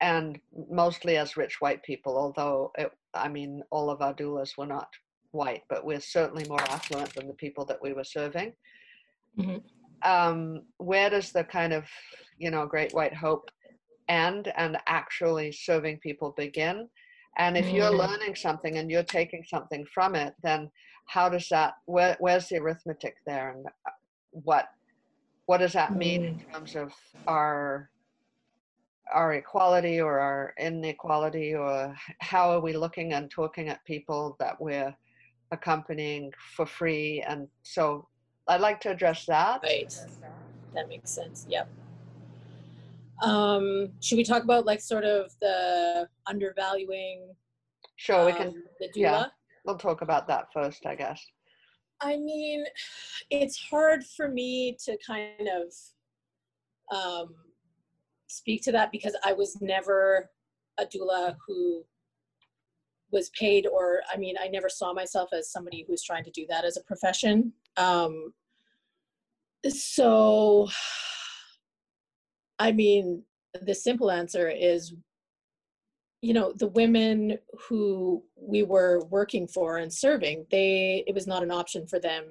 and 0.00 0.38
mostly 0.70 1.16
as 1.16 1.36
rich 1.36 1.60
white 1.60 1.82
people, 1.82 2.16
although 2.16 2.72
it, 2.78 2.92
I 3.14 3.28
mean, 3.28 3.62
all 3.70 3.90
of 3.90 4.00
our 4.00 4.14
doulas 4.14 4.56
were 4.56 4.66
not 4.66 4.88
white, 5.32 5.62
but 5.68 5.84
we're 5.84 6.00
certainly 6.00 6.46
more 6.48 6.62
affluent 6.62 7.14
than 7.14 7.26
the 7.26 7.34
people 7.34 7.64
that 7.66 7.82
we 7.82 7.92
were 7.92 8.04
serving. 8.04 8.52
Mm-hmm. 9.36 10.08
Um, 10.08 10.62
where 10.76 11.10
does 11.10 11.32
the 11.32 11.42
kind 11.42 11.72
of, 11.72 11.84
you 12.38 12.50
know, 12.50 12.66
great 12.66 12.94
white 12.94 13.14
hope 13.14 13.50
end 14.08 14.52
and 14.56 14.78
actually 14.86 15.50
serving 15.50 15.98
people 15.98 16.32
begin? 16.36 16.88
And 17.36 17.56
if 17.56 17.68
you're 17.68 17.86
mm-hmm. 17.86 18.12
learning 18.12 18.34
something 18.36 18.78
and 18.78 18.90
you're 18.90 19.02
taking 19.02 19.44
something 19.44 19.84
from 19.92 20.14
it, 20.14 20.34
then 20.42 20.70
how 21.06 21.28
does 21.28 21.48
that, 21.48 21.74
where, 21.86 22.16
where's 22.20 22.48
the 22.48 22.58
arithmetic 22.58 23.16
there? 23.26 23.50
And 23.50 23.66
what 24.44 24.68
what 25.46 25.58
does 25.58 25.72
that 25.72 25.96
mean 25.96 26.24
in 26.24 26.34
mm. 26.34 26.52
terms 26.52 26.76
of 26.76 26.92
our 27.26 27.90
our 29.12 29.34
equality 29.34 30.00
or 30.00 30.18
our 30.18 30.52
inequality 30.58 31.54
or 31.54 31.94
how 32.20 32.50
are 32.50 32.60
we 32.60 32.74
looking 32.74 33.14
and 33.14 33.30
talking 33.30 33.68
at 33.68 33.82
people 33.86 34.36
that 34.38 34.60
we're 34.60 34.94
accompanying 35.50 36.30
for 36.54 36.66
free? 36.66 37.24
And 37.26 37.48
so 37.62 38.06
i'd 38.48 38.60
like 38.60 38.80
to 38.80 38.90
address 38.90 39.24
that. 39.26 39.60
Right. 39.62 39.94
That 40.74 40.88
makes 40.88 41.10
sense. 41.10 41.46
Yep. 41.48 41.68
Um 43.22 43.88
should 44.00 44.18
we 44.18 44.24
talk 44.24 44.44
about 44.44 44.66
like 44.66 44.80
sort 44.80 45.04
of 45.04 45.32
the 45.40 46.06
undervaluing 46.26 47.34
sure 47.96 48.26
we 48.26 48.32
can 48.32 48.48
um, 48.48 48.62
yeah 48.94 49.26
we'll 49.64 49.76
talk 49.76 50.02
about 50.02 50.28
that 50.28 50.46
first 50.52 50.86
i 50.86 50.94
guess 50.94 51.20
I 52.00 52.16
mean, 52.16 52.64
it's 53.30 53.58
hard 53.70 54.04
for 54.04 54.28
me 54.28 54.76
to 54.84 54.96
kind 55.04 55.48
of 55.48 56.96
um, 56.96 57.34
speak 58.28 58.62
to 58.62 58.72
that 58.72 58.92
because 58.92 59.16
I 59.24 59.32
was 59.32 59.60
never 59.60 60.30
a 60.78 60.86
doula 60.86 61.36
who 61.46 61.84
was 63.10 63.30
paid, 63.30 63.66
or 63.66 64.02
I 64.12 64.16
mean, 64.16 64.36
I 64.40 64.48
never 64.48 64.68
saw 64.68 64.92
myself 64.92 65.30
as 65.32 65.50
somebody 65.50 65.84
who 65.86 65.92
was 65.92 66.02
trying 66.02 66.24
to 66.24 66.30
do 66.30 66.46
that 66.48 66.64
as 66.64 66.76
a 66.76 66.82
profession. 66.82 67.52
Um, 67.76 68.32
so, 69.66 70.68
I 72.58 72.72
mean, 72.72 73.22
the 73.62 73.74
simple 73.74 74.10
answer 74.10 74.48
is 74.48 74.94
you 76.20 76.34
know 76.34 76.52
the 76.56 76.68
women 76.68 77.38
who 77.68 78.22
we 78.36 78.62
were 78.62 79.04
working 79.10 79.46
for 79.46 79.78
and 79.78 79.92
serving 79.92 80.44
they 80.50 81.04
it 81.06 81.14
was 81.14 81.26
not 81.26 81.42
an 81.42 81.50
option 81.50 81.86
for 81.86 82.00
them 82.00 82.24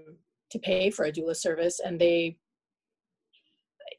to 0.52 0.60
pay 0.60 0.90
for 0.90 1.06
a 1.06 1.12
doula 1.12 1.36
service 1.36 1.80
and 1.84 2.00
they 2.00 2.38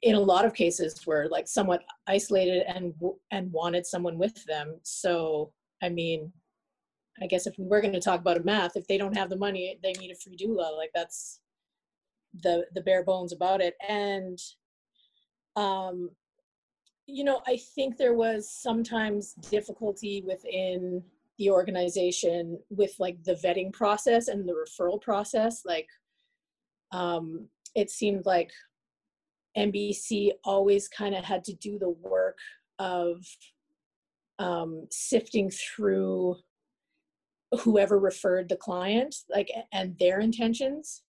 in 0.02 0.14
a 0.14 0.20
lot 0.20 0.44
of 0.44 0.54
cases 0.54 1.06
were 1.06 1.26
like 1.30 1.48
somewhat 1.48 1.82
isolated 2.06 2.62
and 2.68 2.94
and 3.30 3.50
wanted 3.52 3.84
someone 3.84 4.18
with 4.18 4.44
them. 4.44 4.78
So 4.82 5.52
i 5.82 5.88
mean 5.88 6.32
i 7.22 7.26
guess 7.26 7.46
if 7.46 7.58
we 7.58 7.64
were 7.66 7.80
going 7.80 7.92
to 7.92 8.00
talk 8.00 8.20
about 8.20 8.36
a 8.36 8.44
math 8.44 8.76
if 8.76 8.86
they 8.86 8.98
don't 8.98 9.16
have 9.16 9.30
the 9.30 9.36
money 9.36 9.78
they 9.82 9.92
need 9.92 10.10
a 10.10 10.16
free 10.16 10.36
doula 10.36 10.76
like 10.76 10.90
that's 10.94 11.40
the 12.42 12.66
the 12.74 12.80
bare 12.80 13.04
bones 13.04 13.32
about 13.32 13.60
it. 13.60 13.74
And 13.88 14.38
um 15.56 16.10
you 17.08 17.24
know 17.24 17.40
i 17.46 17.56
think 17.74 17.96
there 17.96 18.14
was 18.14 18.48
sometimes 18.48 19.32
difficulty 19.50 20.22
within 20.24 21.02
the 21.38 21.50
organization 21.50 22.58
with 22.70 22.94
like 22.98 23.22
the 23.24 23.34
vetting 23.34 23.72
process 23.72 24.28
and 24.28 24.48
the 24.48 24.52
referral 24.52 25.00
process 25.00 25.62
like 25.64 25.88
um 26.92 27.48
it 27.74 27.90
seemed 27.90 28.24
like 28.26 28.50
MBC 29.56 30.30
always 30.44 30.88
kind 30.88 31.14
of 31.14 31.24
had 31.24 31.44
to 31.44 31.54
do 31.54 31.78
the 31.78 31.90
work 31.90 32.38
of 32.78 33.24
um, 34.38 34.86
sifting 34.90 35.50
through 35.50 36.36
whoever 37.60 37.98
referred 37.98 38.48
the 38.48 38.56
client, 38.56 39.14
like, 39.28 39.50
and 39.72 39.98
their 39.98 40.20
intentions. 40.20 41.02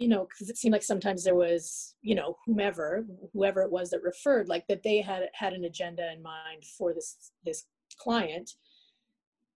You 0.00 0.08
know, 0.08 0.26
because 0.26 0.48
it 0.48 0.56
seemed 0.56 0.72
like 0.72 0.82
sometimes 0.82 1.22
there 1.22 1.34
was, 1.34 1.94
you 2.02 2.14
know, 2.14 2.36
whomever, 2.44 3.04
whoever 3.32 3.62
it 3.62 3.70
was 3.70 3.90
that 3.90 4.02
referred, 4.02 4.48
like 4.48 4.66
that 4.68 4.82
they 4.82 5.00
had 5.00 5.28
had 5.34 5.52
an 5.52 5.64
agenda 5.64 6.10
in 6.12 6.22
mind 6.22 6.64
for 6.76 6.92
this 6.92 7.32
this 7.44 7.66
client. 7.98 8.50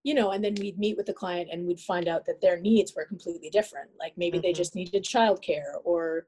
You 0.03 0.13
know, 0.13 0.33
and 0.33 0.45
then 0.45 0.55
we'd 0.61 0.79
meet 0.79 0.99
with 0.99 1.07
the 1.07 1.15
client 1.15 1.49
and 1.51 1.67
we'd 1.67 1.81
find 1.81 2.09
out 2.09 2.27
that 2.27 2.43
their 2.43 2.61
needs 2.61 2.93
were 2.95 3.07
completely 3.07 3.49
different. 3.49 3.89
Like 3.99 4.13
maybe 4.19 4.37
mm-hmm. 4.37 4.43
they 4.43 4.53
just 4.53 4.75
needed 4.75 5.03
childcare 5.03 5.81
or 5.83 6.27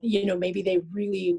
you 0.00 0.26
know 0.26 0.36
maybe 0.36 0.60
they 0.60 0.78
really 0.92 1.38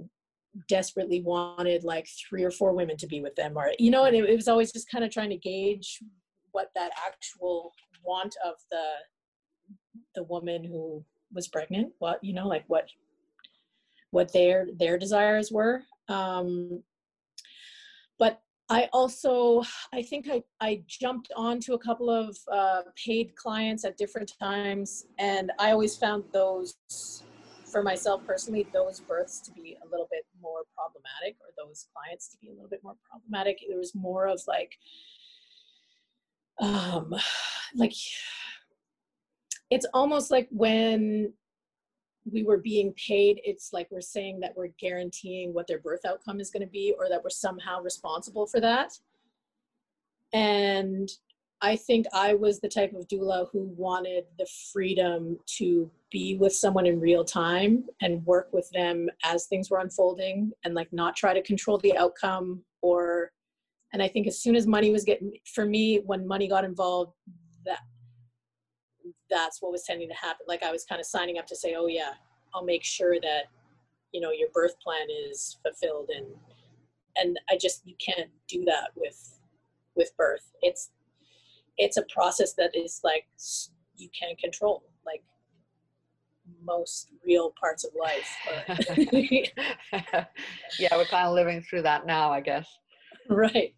desperately 0.67 1.21
wanted 1.21 1.83
like 1.83 2.07
three 2.07 2.43
or 2.43 2.51
four 2.51 2.73
women 2.73 2.97
to 2.97 3.07
be 3.07 3.21
with 3.21 3.35
them 3.35 3.57
or 3.57 3.71
you 3.77 3.91
know 3.91 4.05
and 4.05 4.15
it, 4.15 4.27
it 4.29 4.35
was 4.35 4.47
always 4.47 4.71
just 4.71 4.89
kind 4.89 5.03
of 5.03 5.11
trying 5.11 5.29
to 5.29 5.37
gauge 5.37 5.99
what 6.51 6.69
that 6.75 6.91
actual 7.05 7.73
want 8.03 8.35
of 8.45 8.55
the 8.71 8.85
the 10.15 10.23
woman 10.23 10.63
who 10.63 11.03
was 11.35 11.47
pregnant 11.47 11.91
what 11.99 12.23
you 12.23 12.33
know 12.33 12.47
like 12.47 12.63
what 12.67 12.87
what 14.11 14.31
their 14.33 14.67
their 14.77 14.97
desires 14.97 15.51
were 15.51 15.83
um 16.09 16.81
but 18.17 18.41
i 18.69 18.87
also 18.93 19.61
i 19.93 20.01
think 20.01 20.27
i 20.31 20.41
i 20.61 20.81
jumped 20.87 21.31
onto 21.35 21.73
a 21.73 21.79
couple 21.79 22.09
of 22.09 22.37
uh, 22.51 22.81
paid 22.95 23.35
clients 23.35 23.85
at 23.85 23.97
different 23.97 24.31
times 24.39 25.05
and 25.19 25.51
i 25.59 25.71
always 25.71 25.95
found 25.95 26.23
those 26.31 26.75
for 27.75 27.83
myself 27.83 28.25
personally, 28.25 28.65
those 28.71 29.01
births 29.01 29.41
to 29.41 29.51
be 29.51 29.77
a 29.85 29.89
little 29.91 30.07
bit 30.09 30.25
more 30.41 30.61
problematic, 30.73 31.35
or 31.41 31.47
those 31.57 31.87
clients 31.93 32.29
to 32.29 32.37
be 32.37 32.47
a 32.47 32.53
little 32.53 32.69
bit 32.69 32.81
more 32.81 32.95
problematic. 33.09 33.59
There 33.67 33.77
was 33.77 33.93
more 33.93 34.27
of 34.27 34.39
like, 34.47 34.77
um, 36.61 37.13
like 37.75 37.91
it's 39.69 39.85
almost 39.93 40.31
like 40.31 40.47
when 40.51 41.33
we 42.31 42.43
were 42.43 42.57
being 42.57 42.93
paid, 42.93 43.39
it's 43.43 43.71
like 43.71 43.87
we're 43.91 44.01
saying 44.01 44.39
that 44.39 44.55
we're 44.55 44.69
guaranteeing 44.79 45.53
what 45.53 45.67
their 45.67 45.79
birth 45.79 46.05
outcome 46.05 46.39
is 46.39 46.49
going 46.49 46.61
to 46.65 46.71
be, 46.71 46.93
or 46.97 47.07
that 47.09 47.23
we're 47.23 47.29
somehow 47.29 47.81
responsible 47.81 48.47
for 48.47 48.59
that. 48.59 48.93
And 50.33 51.09
I 51.61 51.75
think 51.75 52.05
I 52.13 52.33
was 52.33 52.59
the 52.59 52.67
type 52.67 52.93
of 52.93 53.07
doula 53.07 53.47
who 53.51 53.73
wanted 53.77 54.25
the 54.37 54.47
freedom 54.73 55.37
to 55.57 55.89
be 56.11 56.35
with 56.35 56.53
someone 56.53 56.85
in 56.85 56.99
real 56.99 57.23
time 57.23 57.85
and 58.01 58.25
work 58.25 58.49
with 58.51 58.69
them 58.71 59.09
as 59.23 59.45
things 59.45 59.69
were 59.69 59.79
unfolding 59.79 60.51
and 60.63 60.73
like 60.73 60.91
not 60.91 61.15
try 61.15 61.33
to 61.33 61.41
control 61.41 61.77
the 61.77 61.97
outcome 61.97 62.63
or 62.81 63.31
and 63.93 64.03
I 64.03 64.09
think 64.09 64.27
as 64.27 64.37
soon 64.37 64.55
as 64.55 64.67
money 64.67 64.91
was 64.91 65.05
getting 65.05 65.33
for 65.45 65.65
me 65.65 66.01
when 66.05 66.27
money 66.27 66.49
got 66.49 66.65
involved 66.65 67.13
that 67.65 67.79
that's 69.29 69.61
what 69.61 69.71
was 69.71 69.83
tending 69.83 70.09
to 70.09 70.15
happen. 70.15 70.45
Like 70.47 70.63
I 70.63 70.71
was 70.71 70.85
kind 70.85 70.99
of 70.99 71.05
signing 71.05 71.37
up 71.37 71.47
to 71.47 71.55
say 71.55 71.75
oh 71.77 71.87
yeah 71.87 72.13
I'll 72.53 72.63
make 72.63 72.83
sure 72.83 73.19
that 73.21 73.45
you 74.11 74.21
know 74.21 74.31
your 74.31 74.49
birth 74.53 74.79
plan 74.79 75.07
is 75.29 75.57
fulfilled 75.63 76.09
and 76.15 76.27
and 77.17 77.39
I 77.49 77.57
just 77.59 77.81
you 77.85 77.95
can't 78.03 78.29
do 78.47 78.63
that 78.65 78.89
with 78.95 79.39
with 79.95 80.15
birth. 80.17 80.51
It's 80.61 80.91
it's 81.77 81.97
a 81.97 82.03
process 82.03 82.53
that 82.53 82.71
is 82.75 83.01
like 83.03 83.25
you 83.97 84.09
can't 84.17 84.37
control 84.37 84.83
like 85.05 85.23
most 86.63 87.09
real 87.25 87.53
parts 87.59 87.83
of 87.83 87.91
life 87.99 88.29
yeah 90.79 90.95
we're 90.95 91.05
kind 91.05 91.27
of 91.27 91.33
living 91.33 91.61
through 91.61 91.81
that 91.81 92.05
now 92.05 92.31
i 92.31 92.39
guess. 92.39 92.67
Right. 93.29 93.73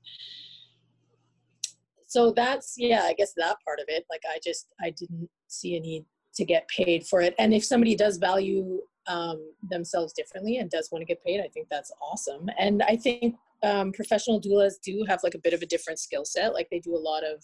So 2.06 2.32
that's 2.32 2.76
yeah 2.78 3.04
i 3.04 3.14
guess 3.14 3.34
that 3.38 3.58
part 3.66 3.80
of 3.80 3.86
it. 3.88 4.06
Like 4.10 4.22
i 4.30 4.40
just 4.44 4.74
i 4.82 4.90
didn't 4.90 5.30
see 5.48 5.76
a 5.76 5.80
need 5.80 6.06
to 6.34 6.46
get 6.46 6.68
paid 6.68 7.06
for 7.06 7.22
it 7.22 7.34
and 7.40 7.54
if 7.54 7.64
somebody 7.66 7.96
does 7.96 8.18
value 8.18 8.80
um, 9.08 9.40
themselves 9.70 10.14
differently 10.14 10.58
and 10.58 10.70
does 10.70 10.90
want 10.92 11.02
to 11.02 11.06
get 11.06 11.24
paid 11.24 11.40
i 11.40 11.48
think 11.48 11.68
that's 11.70 11.92
awesome 12.02 12.50
and 12.60 12.84
i 12.84 12.96
think 12.96 13.36
um, 13.64 13.92
professional 13.92 14.40
doulas 14.40 14.74
do 14.84 15.04
have 15.08 15.20
like 15.24 15.34
a 15.34 15.40
bit 15.40 15.54
of 15.54 15.62
a 15.62 15.66
different 15.66 16.00
skill 16.00 16.26
set 16.26 16.54
like 16.54 16.68
they 16.70 16.80
do 16.80 16.96
a 16.96 17.00
lot 17.00 17.24
of 17.24 17.44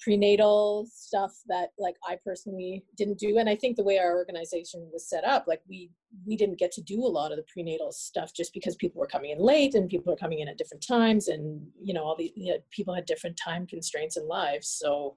prenatal 0.00 0.86
stuff 0.92 1.32
that 1.46 1.70
like 1.78 1.96
I 2.06 2.18
personally 2.24 2.84
didn't 2.96 3.18
do. 3.18 3.38
And 3.38 3.48
I 3.48 3.54
think 3.54 3.76
the 3.76 3.84
way 3.84 3.98
our 3.98 4.16
organization 4.16 4.88
was 4.92 5.08
set 5.08 5.24
up, 5.24 5.44
like 5.46 5.60
we 5.68 5.90
we 6.26 6.36
didn't 6.36 6.58
get 6.58 6.72
to 6.72 6.82
do 6.82 7.04
a 7.04 7.06
lot 7.06 7.30
of 7.30 7.36
the 7.36 7.44
prenatal 7.52 7.92
stuff 7.92 8.32
just 8.34 8.52
because 8.52 8.74
people 8.76 9.00
were 9.00 9.06
coming 9.06 9.30
in 9.30 9.38
late 9.38 9.74
and 9.74 9.88
people 9.88 10.12
were 10.12 10.18
coming 10.18 10.40
in 10.40 10.48
at 10.48 10.58
different 10.58 10.84
times 10.86 11.28
and 11.28 11.64
you 11.82 11.94
know 11.94 12.02
all 12.02 12.16
the 12.16 12.32
you 12.34 12.52
know, 12.52 12.58
people 12.70 12.94
had 12.94 13.04
different 13.04 13.36
time 13.36 13.66
constraints 13.66 14.16
in 14.16 14.26
lives. 14.26 14.68
So 14.68 15.16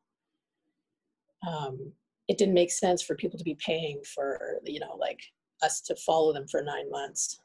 um, 1.47 1.91
it 2.27 2.37
didn't 2.37 2.53
make 2.53 2.71
sense 2.71 3.01
for 3.01 3.15
people 3.15 3.37
to 3.37 3.43
be 3.43 3.57
paying 3.65 4.01
for 4.15 4.59
you 4.65 4.79
know 4.79 4.95
like 4.99 5.19
us 5.63 5.81
to 5.81 5.95
follow 5.95 6.33
them 6.33 6.47
for 6.47 6.61
nine 6.63 6.89
months. 6.89 7.39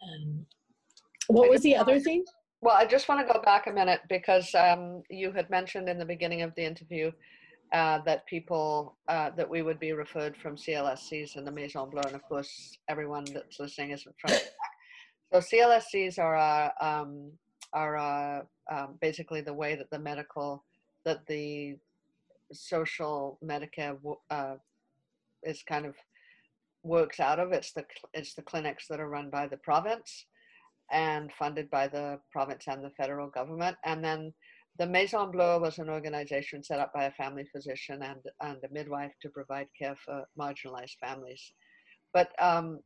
And 0.00 0.44
what 1.28 1.48
was 1.48 1.62
the 1.62 1.76
other 1.76 1.98
thing? 1.98 2.24
Well, 2.60 2.76
I 2.76 2.86
just 2.86 3.08
want 3.08 3.26
to 3.26 3.32
go 3.32 3.40
back 3.42 3.66
a 3.66 3.72
minute 3.72 4.00
because 4.08 4.54
um, 4.54 5.02
you 5.10 5.32
had 5.32 5.50
mentioned 5.50 5.88
in 5.88 5.98
the 5.98 6.04
beginning 6.04 6.42
of 6.42 6.54
the 6.54 6.64
interview 6.64 7.10
uh, 7.72 7.98
that 8.06 8.26
people 8.26 8.96
uh, 9.08 9.30
that 9.36 9.48
we 9.48 9.62
would 9.62 9.80
be 9.80 9.92
referred 9.92 10.36
from 10.36 10.56
CLSCs 10.56 11.36
and 11.36 11.46
the 11.46 11.52
Maison 11.52 11.90
Bleue, 11.90 12.06
and 12.06 12.14
of 12.14 12.22
course, 12.22 12.78
everyone 12.88 13.24
that's 13.32 13.58
listening 13.58 13.90
isn't 13.90 14.14
from. 14.18 14.36
so 15.32 15.38
CLSCs 15.38 16.18
are 16.18 16.36
uh, 16.36 16.70
um, 16.80 17.32
are 17.72 17.96
uh, 17.96 18.42
um, 18.70 18.98
basically 19.00 19.40
the 19.40 19.52
way 19.52 19.74
that 19.74 19.90
the 19.90 19.98
medical 19.98 20.64
that 21.04 21.26
the 21.26 21.76
social 22.54 23.38
Medicare 23.44 23.98
uh, 24.30 24.54
is 25.42 25.62
kind 25.62 25.86
of 25.86 25.94
works 26.82 27.20
out 27.20 27.38
of. 27.38 27.52
It's 27.52 27.72
the 27.72 27.84
it's 28.12 28.34
the 28.34 28.42
clinics 28.42 28.86
that 28.88 29.00
are 29.00 29.08
run 29.08 29.30
by 29.30 29.48
the 29.48 29.56
province 29.58 30.26
and 30.92 31.30
funded 31.38 31.70
by 31.70 31.88
the 31.88 32.18
province 32.30 32.64
and 32.68 32.84
the 32.84 32.90
federal 32.90 33.28
government. 33.28 33.76
And 33.84 34.04
then 34.04 34.32
the 34.78 34.86
Maison 34.86 35.30
Bleue 35.30 35.60
was 35.60 35.78
an 35.78 35.88
organization 35.88 36.62
set 36.62 36.80
up 36.80 36.92
by 36.92 37.04
a 37.04 37.12
family 37.12 37.44
physician 37.52 38.02
and, 38.02 38.20
and 38.40 38.58
a 38.64 38.72
midwife 38.72 39.12
to 39.22 39.28
provide 39.28 39.68
care 39.80 39.96
for 40.04 40.24
marginalized 40.38 40.98
families. 41.00 41.52
But 42.12 42.30
um, 42.40 42.80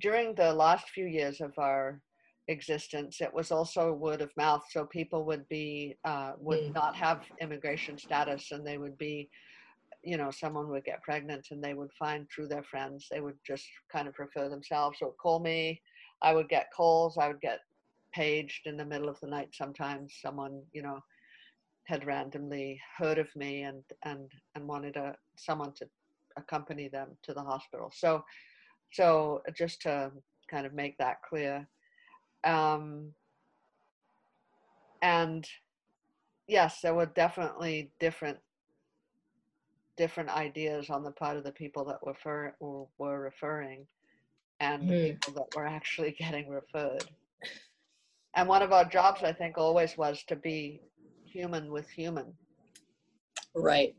during 0.00 0.34
the 0.34 0.52
last 0.52 0.88
few 0.90 1.06
years 1.06 1.40
of 1.40 1.52
our 1.58 2.00
existence, 2.48 3.20
it 3.20 3.32
was 3.32 3.50
also 3.50 3.92
word 3.92 4.20
of 4.20 4.30
mouth. 4.36 4.64
So 4.70 4.84
people 4.84 5.24
would 5.24 5.48
be, 5.48 5.96
uh, 6.04 6.32
would 6.38 6.60
mm. 6.60 6.74
not 6.74 6.96
have 6.96 7.22
immigration 7.40 7.98
status 7.98 8.50
and 8.52 8.66
they 8.66 8.78
would 8.78 8.98
be, 8.98 9.30
you 10.02 10.16
know, 10.16 10.30
someone 10.30 10.68
would 10.68 10.84
get 10.84 11.02
pregnant 11.02 11.48
and 11.50 11.62
they 11.62 11.74
would 11.74 11.92
find 11.98 12.26
through 12.28 12.48
their 12.48 12.64
friends, 12.64 13.06
they 13.10 13.20
would 13.20 13.36
just 13.46 13.66
kind 13.90 14.08
of 14.08 14.18
refer 14.18 14.48
themselves 14.48 14.98
or 15.00 15.12
call 15.12 15.38
me 15.38 15.80
I 16.22 16.32
would 16.32 16.48
get 16.48 16.72
calls. 16.74 17.18
I 17.18 17.28
would 17.28 17.40
get 17.40 17.60
paged 18.14 18.66
in 18.66 18.76
the 18.76 18.84
middle 18.84 19.08
of 19.08 19.18
the 19.20 19.26
night 19.26 19.50
sometimes. 19.52 20.14
Someone, 20.22 20.62
you 20.72 20.82
know, 20.82 21.00
had 21.84 22.06
randomly 22.06 22.80
heard 22.96 23.18
of 23.18 23.34
me 23.34 23.62
and 23.62 23.82
and 24.04 24.30
and 24.54 24.66
wanted 24.66 24.96
a 24.96 25.16
someone 25.36 25.72
to 25.74 25.88
accompany 26.36 26.88
them 26.88 27.08
to 27.24 27.34
the 27.34 27.42
hospital. 27.42 27.92
So, 27.94 28.24
so 28.92 29.42
just 29.54 29.82
to 29.82 30.12
kind 30.50 30.64
of 30.64 30.72
make 30.72 30.96
that 30.98 31.22
clear. 31.28 31.68
Um, 32.44 33.12
and 35.02 35.46
yes, 36.48 36.80
there 36.80 36.94
were 36.94 37.06
definitely 37.06 37.90
different 38.00 38.38
different 39.96 40.30
ideas 40.30 40.88
on 40.90 41.04
the 41.04 41.10
part 41.10 41.36
of 41.36 41.44
the 41.44 41.52
people 41.52 41.84
that 41.84 42.04
were 42.04 42.14
for, 42.14 42.54
were, 42.98 43.20
referring 43.20 43.86
and 44.58 44.88
the 44.88 44.94
mm. 44.94 45.06
people 45.12 45.34
that 45.34 45.54
were 45.54 45.66
actually 45.66 46.12
getting 46.18 46.48
referred. 46.48 47.04
And 48.34 48.48
one 48.48 48.62
of 48.62 48.72
our 48.72 48.86
jobs, 48.86 49.22
I 49.22 49.32
think, 49.32 49.58
always 49.58 49.98
was 49.98 50.24
to 50.28 50.36
be 50.36 50.80
human 51.26 51.70
with 51.70 51.88
human. 51.90 52.32
Right. 53.54 53.94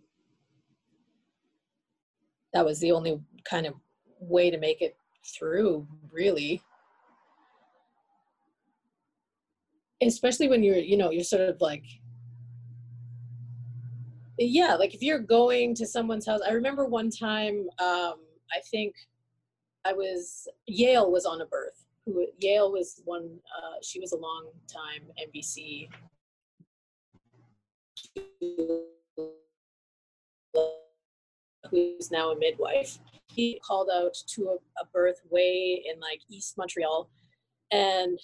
That 2.54 2.66
was 2.66 2.80
the 2.80 2.92
only 2.92 3.20
kind 3.48 3.68
of 3.68 3.76
way 4.20 4.50
to 4.50 4.58
make 4.58 4.82
it 4.82 4.96
through 5.38 5.88
really 6.12 6.62
especially 10.08 10.48
when 10.48 10.64
you're 10.64 10.78
you 10.78 10.98
know 10.98 11.12
you're 11.12 11.24
sort 11.24 11.50
of 11.50 11.60
like 11.62 11.86
yeah 14.38 14.76
like 14.76 14.94
if 14.94 15.02
you're 15.02 15.20
going 15.20 15.76
to 15.76 15.86
someone's 15.86 16.26
house 16.26 16.42
i 16.48 16.52
remember 16.52 16.86
one 16.86 17.10
time 17.10 17.68
um 17.80 18.16
i 18.52 18.60
think 18.72 18.96
i 19.86 19.94
was 19.94 20.48
yale 20.66 21.12
was 21.12 21.26
on 21.26 21.42
a 21.42 21.46
birth. 21.46 21.86
Who 22.06 22.28
yale 22.40 22.72
was 22.72 23.02
one 23.06 23.40
uh 23.58 23.78
she 23.82 24.00
was 24.00 24.12
a 24.12 24.18
long 24.18 24.48
time 24.68 25.04
mbc 25.30 25.88
who's 31.74 32.12
now 32.12 32.32
a 32.32 32.38
midwife. 32.38 33.00
He 33.28 33.60
called 33.66 33.90
out 33.94 34.14
to 34.28 34.50
a, 34.50 34.56
a 34.82 34.86
birth 34.94 35.22
way 35.30 35.84
in 35.92 36.00
like 36.00 36.22
east 36.30 36.58
montreal. 36.58 37.10
And 37.72 38.20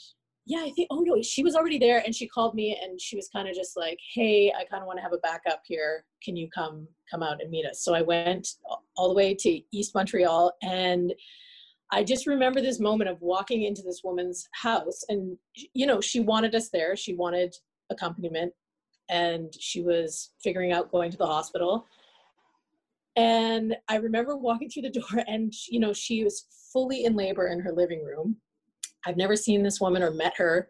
yeah, 0.50 0.64
I 0.66 0.72
think, 0.72 0.88
oh 0.90 1.02
no, 1.02 1.22
she 1.22 1.44
was 1.44 1.56
already 1.56 1.78
there 1.78 2.02
and 2.04 2.14
she 2.14 2.28
called 2.28 2.56
me 2.56 2.76
and 2.82 3.00
she 3.00 3.16
was 3.16 3.30
kind 3.30 3.48
of 3.48 3.54
just 3.54 3.78
like, 3.78 4.00
hey, 4.16 4.52
I 4.52 4.64
kind 4.66 4.82
of 4.82 4.88
want 4.88 4.98
to 4.98 5.04
have 5.04 5.14
a 5.14 5.20
backup 5.20 5.62
here. 5.64 6.06
Can 6.24 6.36
you 6.36 6.50
come, 6.50 6.88
come 7.10 7.22
out 7.22 7.40
and 7.40 7.52
meet 7.52 7.68
us? 7.68 7.84
So 7.84 7.94
I 7.94 8.02
went 8.02 8.48
all 8.98 9.10
the 9.10 9.14
way 9.14 9.36
to 9.36 9.62
East 9.72 9.94
Montreal 9.94 10.52
and 10.64 11.14
I 11.92 12.04
just 12.04 12.26
remember 12.26 12.62
this 12.62 12.80
moment 12.80 13.12
of 13.12 13.22
walking 13.22 13.66
into 13.66 13.84
this 13.84 14.02
woman's 14.04 14.48
house 14.54 15.04
and, 15.08 15.38
you 15.76 15.86
know, 15.86 16.02
she 16.02 16.20
wanted 16.20 16.56
us 16.56 16.70
there. 16.70 16.96
She 16.96 17.14
wanted 17.14 17.56
accompaniment 17.92 18.52
and 19.08 19.54
she 19.54 19.84
was 19.84 20.32
figuring 20.44 20.72
out 20.72 20.92
going 20.92 21.12
to 21.12 21.18
the 21.18 21.28
hospital. 21.28 21.86
And 23.16 23.78
I 23.88 23.98
remember 23.98 24.36
walking 24.36 24.72
through 24.72 24.84
the 24.84 25.00
door 25.00 25.24
and, 25.28 25.54
you 25.70 25.80
know, 25.80 25.94
she 25.94 26.24
was 26.24 26.48
fully 26.74 27.06
in 27.06 27.16
labor 27.16 27.50
in 27.50 27.60
her 27.60 27.72
living 27.72 28.04
room 28.04 28.38
I've 29.06 29.18
never 29.18 29.36
seen 29.36 29.64
this 29.64 29.82
woman 29.82 30.04
or 30.04 30.12
met 30.12 30.34
her 30.38 30.70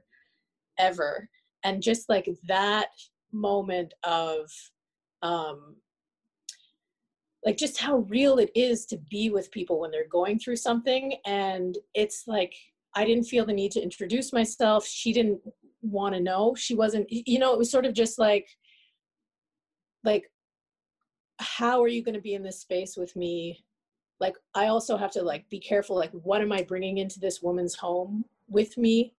ever. 0.77 1.29
And 1.63 1.81
just 1.81 2.09
like 2.09 2.29
that 2.47 2.89
moment 3.31 3.93
of, 4.03 4.49
um, 5.21 5.75
like 7.45 7.57
just 7.57 7.79
how 7.79 7.99
real 8.09 8.37
it 8.37 8.51
is 8.55 8.85
to 8.87 8.97
be 9.09 9.29
with 9.29 9.51
people 9.51 9.79
when 9.79 9.91
they're 9.91 10.07
going 10.07 10.39
through 10.39 10.57
something. 10.57 11.15
And 11.25 11.77
it's 11.93 12.23
like, 12.27 12.53
I 12.95 13.05
didn't 13.05 13.25
feel 13.25 13.45
the 13.45 13.53
need 13.53 13.71
to 13.73 13.81
introduce 13.81 14.33
myself. 14.33 14.85
She 14.85 15.13
didn't 15.13 15.41
want 15.81 16.15
to 16.15 16.21
know. 16.21 16.55
She 16.55 16.75
wasn't, 16.75 17.07
you 17.09 17.39
know, 17.39 17.53
it 17.53 17.59
was 17.59 17.71
sort 17.71 17.85
of 17.85 17.93
just 17.93 18.19
like, 18.19 18.47
like, 20.03 20.31
how 21.39 21.81
are 21.81 21.87
you 21.87 22.03
going 22.03 22.15
to 22.15 22.21
be 22.21 22.33
in 22.33 22.43
this 22.43 22.59
space 22.59 22.97
with 22.97 23.15
me 23.15 23.63
like 24.19 24.35
i 24.55 24.67
also 24.67 24.97
have 24.97 25.11
to 25.11 25.21
like 25.21 25.49
be 25.49 25.59
careful 25.59 25.95
like 25.95 26.11
what 26.11 26.41
am 26.41 26.51
i 26.51 26.61
bringing 26.61 26.97
into 26.97 27.19
this 27.19 27.41
woman's 27.41 27.75
home 27.75 28.25
with 28.47 28.77
me 28.77 29.13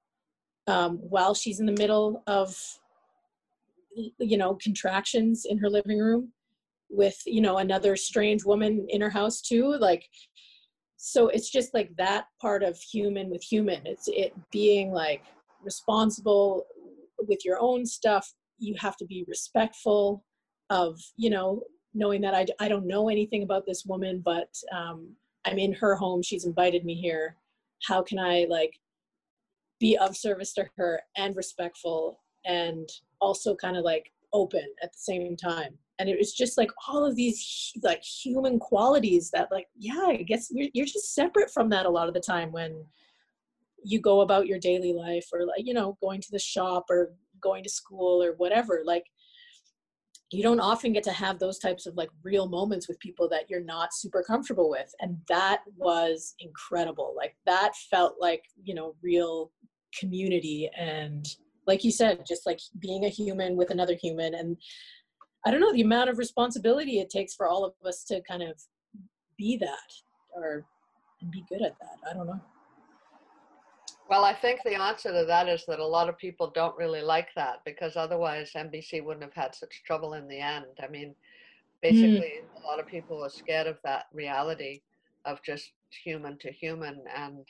um, 0.67 0.99
while 0.99 1.35
she's 1.35 1.59
in 1.59 1.67
the 1.67 1.73
middle 1.73 2.23
of 2.27 2.57
you 4.19 4.37
know 4.37 4.55
contractions 4.55 5.45
in 5.45 5.59
her 5.59 5.69
living 5.69 5.99
room 5.99 6.33
with 6.91 7.21
you 7.27 7.41
know 7.41 7.59
another 7.59 7.97
strange 7.97 8.45
woman 8.45 8.87
in 8.89 9.01
her 9.01 9.11
house 9.11 9.41
too 9.41 9.77
like 9.81 10.09
so 11.03 11.29
it's 11.29 11.49
just 11.49 11.73
like 11.73 11.97
that 11.97 12.27
part 12.43 12.63
of 12.63 12.77
human 12.77 13.31
with 13.31 13.43
human. 13.43 13.81
It's 13.87 14.07
it 14.09 14.35
being 14.53 14.93
like 14.93 15.23
responsible 15.63 16.67
with 17.27 17.43
your 17.43 17.57
own 17.59 17.87
stuff. 17.87 18.31
You 18.59 18.75
have 18.79 18.99
to 18.99 19.07
be 19.07 19.25
respectful 19.27 20.27
of 20.69 21.01
you 21.17 21.31
know 21.31 21.63
knowing 21.95 22.21
that 22.23 22.35
I, 22.35 22.47
I 22.59 22.69
don't 22.69 22.87
know 22.87 23.09
anything 23.09 23.43
about 23.43 23.67
this 23.67 23.85
woman, 23.85 24.21
but 24.25 24.55
um, 24.73 25.11
I'm 25.45 25.59
in 25.59 25.73
her 25.75 25.95
home. 25.95 26.23
She's 26.23 26.45
invited 26.45 26.85
me 26.85 26.95
here. 26.95 27.37
How 27.87 28.03
can 28.03 28.19
I 28.19 28.47
like 28.49 28.79
be 29.79 29.97
of 29.97 30.17
service 30.17 30.53
to 30.55 30.67
her 30.77 31.01
and 31.17 31.35
respectful 31.37 32.21
and 32.45 32.89
also 33.21 33.55
kind 33.55 33.77
of 33.77 33.85
like 33.85 34.13
open 34.33 34.67
at 34.83 34.93
the 34.93 34.99
same 34.99 35.37
time? 35.37 35.77
And 35.99 36.09
it 36.09 36.17
was 36.17 36.33
just 36.33 36.57
like 36.57 36.71
all 36.89 37.05
of 37.05 37.17
these 37.17 37.73
like 37.83 38.03
human 38.03 38.59
qualities 38.59 39.31
that 39.33 39.51
like, 39.51 39.67
yeah, 39.77 40.07
I 40.07 40.17
guess 40.17 40.49
you're, 40.51 40.69
you're 40.73 40.87
just 40.87 41.15
separate 41.15 41.51
from 41.51 41.69
that 41.71 41.87
a 41.87 41.91
lot 41.91 42.09
of 42.09 42.15
the 42.15 42.21
time 42.21 42.53
when 42.53 42.85
you 43.83 44.01
go 44.01 44.21
about 44.21 44.47
your 44.47 44.59
daily 44.59 44.93
life 44.93 45.27
or 45.33 45.45
like, 45.45 45.67
you 45.67 45.75
know, 45.75 45.99
going 46.01 46.21
to 46.21 46.31
the 46.31 46.39
shop 46.39 46.87
or 46.89 47.13
going 47.41 47.63
to 47.65 47.71
school 47.71 48.23
or 48.23 48.33
whatever. 48.37 48.83
Like 48.85 49.05
you 50.33 50.43
don't 50.43 50.61
often 50.61 50.93
get 50.93 51.03
to 51.05 51.13
have 51.13 51.39
those 51.39 51.59
types 51.59 51.87
of 51.87 51.97
like 51.97 52.11
real 52.23 52.49
moments 52.49 52.87
with 52.89 52.99
people 53.01 53.29
that 53.29 53.49
you're 53.49 53.65
not 53.65 53.93
super 53.93 54.23
comfortable 54.23 54.71
with 54.71 54.93
and 55.01 55.17
that 55.29 55.63
was 55.77 56.35
incredible. 56.39 57.15
Like 57.17 57.37
that 57.47 57.73
felt 57.91 58.17
like 58.21 58.45
you 58.63 58.75
know 58.75 58.95
real 59.03 59.51
community 59.99 60.71
and 60.79 61.27
like 61.67 61.83
you 61.83 61.91
said 61.91 62.25
just 62.27 62.47
like 62.47 62.61
being 62.79 63.05
a 63.05 63.09
human 63.09 63.57
with 63.57 63.71
another 63.71 63.97
human 64.01 64.35
and 64.35 64.57
i 65.45 65.51
don't 65.51 65.59
know 65.59 65.73
the 65.73 65.81
amount 65.81 66.09
of 66.09 66.17
responsibility 66.17 67.01
it 67.01 67.11
takes 67.11 67.35
for 67.35 67.49
all 67.49 67.65
of 67.65 67.73
us 67.85 68.05
to 68.05 68.23
kind 68.23 68.41
of 68.41 68.55
be 69.37 69.57
that 69.57 69.91
or 70.33 70.65
be 71.31 71.45
good 71.49 71.63
at 71.63 71.75
that. 71.81 71.99
I 72.09 72.15
don't 72.15 72.27
know 72.27 72.41
well, 74.11 74.25
I 74.25 74.35
think 74.35 74.61
the 74.65 74.75
answer 74.75 75.13
to 75.13 75.25
that 75.25 75.49
is 75.49 75.65
that 75.69 75.79
a 75.79 75.87
lot 75.87 76.09
of 76.09 76.19
people 76.19 76.51
don't 76.53 76.77
really 76.77 77.01
like 77.01 77.29
that 77.37 77.61
because 77.65 77.97
otherwise 77.97 78.51
MBC 78.57 79.05
wouldn't 79.05 79.23
have 79.23 79.45
had 79.45 79.55
such 79.55 79.85
trouble 79.87 80.15
in 80.15 80.27
the 80.27 80.41
end. 80.41 80.67
I 80.83 80.89
mean, 80.89 81.15
basically, 81.81 82.41
mm. 82.43 82.61
a 82.61 82.67
lot 82.67 82.81
of 82.81 82.89
people 82.89 83.23
are 83.23 83.31
scared 83.31 83.69
of 83.69 83.79
that 83.85 84.07
reality 84.13 84.81
of 85.27 85.41
just 85.45 85.71
human 85.91 86.37
to 86.39 86.51
human 86.51 87.05
and 87.17 87.47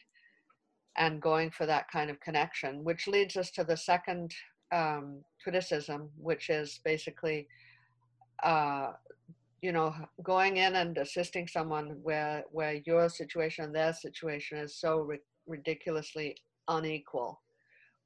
and 0.99 1.23
going 1.23 1.51
for 1.51 1.64
that 1.64 1.90
kind 1.90 2.11
of 2.11 2.20
connection, 2.20 2.85
which 2.85 3.07
leads 3.07 3.38
us 3.38 3.51
to 3.53 3.64
the 3.64 3.77
second 3.77 4.35
um, 4.70 5.20
criticism, 5.42 6.11
which 6.18 6.51
is 6.51 6.81
basically, 6.85 7.49
uh, 8.42 8.90
you 9.62 9.73
know, 9.73 9.94
going 10.23 10.59
in 10.59 10.75
and 10.75 10.99
assisting 10.99 11.49
someone 11.49 11.96
where 12.03 12.44
where 12.53 12.83
your 12.85 13.09
situation 13.09 13.64
and 13.64 13.75
their 13.75 13.94
situation 13.94 14.59
is 14.59 14.77
so 14.77 14.99
ri- 14.99 15.20
ridiculously 15.46 16.37
unequal 16.70 17.40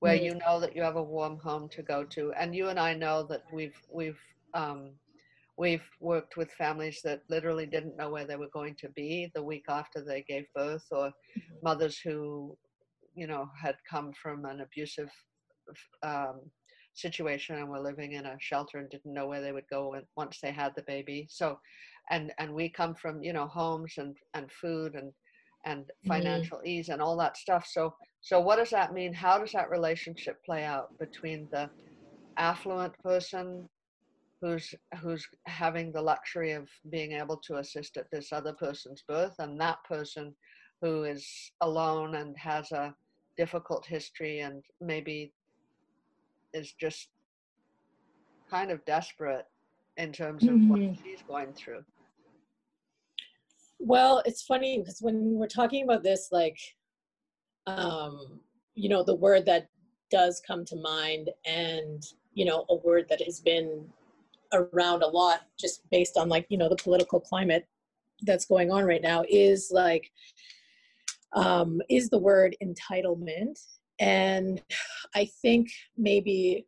where 0.00 0.16
mm-hmm. 0.16 0.24
you 0.24 0.34
know 0.34 0.60
that 0.60 0.74
you 0.76 0.82
have 0.82 0.96
a 0.96 1.02
warm 1.02 1.38
home 1.38 1.68
to 1.68 1.82
go 1.82 2.04
to 2.04 2.32
and 2.32 2.54
you 2.54 2.68
and 2.68 2.78
i 2.78 2.92
know 2.92 3.22
that 3.22 3.42
we've 3.52 3.80
we've 3.90 4.20
um, 4.54 4.90
we've 5.56 5.88
worked 6.00 6.36
with 6.36 6.50
families 6.52 7.00
that 7.02 7.22
literally 7.28 7.66
didn't 7.66 7.96
know 7.96 8.10
where 8.10 8.26
they 8.26 8.36
were 8.36 8.52
going 8.52 8.74
to 8.76 8.88
be 8.90 9.30
the 9.34 9.42
week 9.42 9.64
after 9.68 10.02
they 10.02 10.22
gave 10.28 10.44
birth 10.54 10.84
or 10.90 11.08
mm-hmm. 11.08 11.54
mothers 11.62 11.98
who 11.98 12.56
you 13.14 13.26
know 13.26 13.48
had 13.60 13.76
come 13.88 14.12
from 14.20 14.44
an 14.44 14.60
abusive 14.60 15.10
um, 16.02 16.40
situation 16.94 17.56
and 17.56 17.68
were 17.68 17.80
living 17.80 18.12
in 18.12 18.26
a 18.26 18.36
shelter 18.40 18.78
and 18.78 18.90
didn't 18.90 19.14
know 19.14 19.26
where 19.26 19.40
they 19.40 19.52
would 19.52 19.68
go 19.70 19.94
once 20.16 20.38
they 20.40 20.52
had 20.52 20.72
the 20.76 20.82
baby 20.82 21.26
so 21.30 21.58
and 22.10 22.32
and 22.38 22.52
we 22.52 22.68
come 22.68 22.94
from 22.94 23.22
you 23.22 23.32
know 23.32 23.46
homes 23.46 23.94
and 23.98 24.16
and 24.34 24.50
food 24.52 24.94
and 24.94 25.12
and 25.66 25.86
financial 26.06 26.58
mm-hmm. 26.58 26.66
ease 26.66 26.88
and 26.90 27.00
all 27.00 27.16
that 27.16 27.36
stuff 27.36 27.66
so 27.70 27.94
so 28.24 28.40
what 28.40 28.56
does 28.56 28.70
that 28.70 28.94
mean? 28.94 29.12
How 29.12 29.36
does 29.36 29.52
that 29.52 29.68
relationship 29.68 30.42
play 30.46 30.64
out 30.64 30.98
between 30.98 31.46
the 31.52 31.68
affluent 32.38 32.98
person 33.02 33.68
who's 34.40 34.74
who's 35.02 35.28
having 35.44 35.92
the 35.92 36.00
luxury 36.00 36.52
of 36.52 36.66
being 36.88 37.12
able 37.12 37.36
to 37.36 37.56
assist 37.56 37.98
at 37.98 38.10
this 38.10 38.32
other 38.32 38.54
person's 38.54 39.04
birth 39.06 39.34
and 39.40 39.60
that 39.60 39.76
person 39.84 40.34
who 40.80 41.04
is 41.04 41.52
alone 41.60 42.14
and 42.14 42.34
has 42.38 42.72
a 42.72 42.94
difficult 43.36 43.84
history 43.84 44.40
and 44.40 44.62
maybe 44.80 45.30
is 46.54 46.72
just 46.80 47.10
kind 48.50 48.70
of 48.70 48.82
desperate 48.86 49.44
in 49.98 50.12
terms 50.12 50.44
of 50.44 50.54
mm-hmm. 50.54 50.68
what 50.70 50.96
she's 51.04 51.22
going 51.28 51.52
through. 51.52 51.84
Well, 53.78 54.22
it's 54.24 54.42
funny 54.42 54.78
because 54.78 55.00
when 55.02 55.34
we're 55.34 55.46
talking 55.46 55.84
about 55.84 56.02
this, 56.02 56.30
like 56.32 56.58
um, 57.66 58.40
you 58.74 58.88
know, 58.88 59.02
the 59.02 59.14
word 59.14 59.46
that 59.46 59.68
does 60.10 60.40
come 60.46 60.64
to 60.64 60.76
mind 60.76 61.30
and, 61.46 62.02
you 62.34 62.44
know, 62.44 62.64
a 62.68 62.76
word 62.76 63.06
that 63.08 63.22
has 63.22 63.40
been 63.40 63.86
around 64.52 65.02
a 65.02 65.06
lot 65.06 65.42
just 65.58 65.88
based 65.90 66.16
on 66.16 66.28
like, 66.28 66.46
you 66.48 66.58
know, 66.58 66.68
the 66.68 66.76
political 66.76 67.20
climate 67.20 67.66
that's 68.22 68.46
going 68.46 68.70
on 68.70 68.84
right 68.84 69.02
now 69.02 69.24
is 69.28 69.70
like, 69.72 70.10
um, 71.34 71.80
is 71.88 72.08
the 72.10 72.18
word 72.18 72.56
entitlement. 72.62 73.58
And 73.98 74.62
I 75.14 75.28
think 75.42 75.68
maybe 75.96 76.66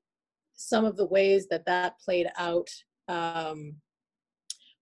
some 0.54 0.84
of 0.84 0.96
the 0.96 1.06
ways 1.06 1.46
that 1.48 1.66
that 1.66 1.98
played 2.00 2.28
out 2.38 2.68
um, 3.08 3.76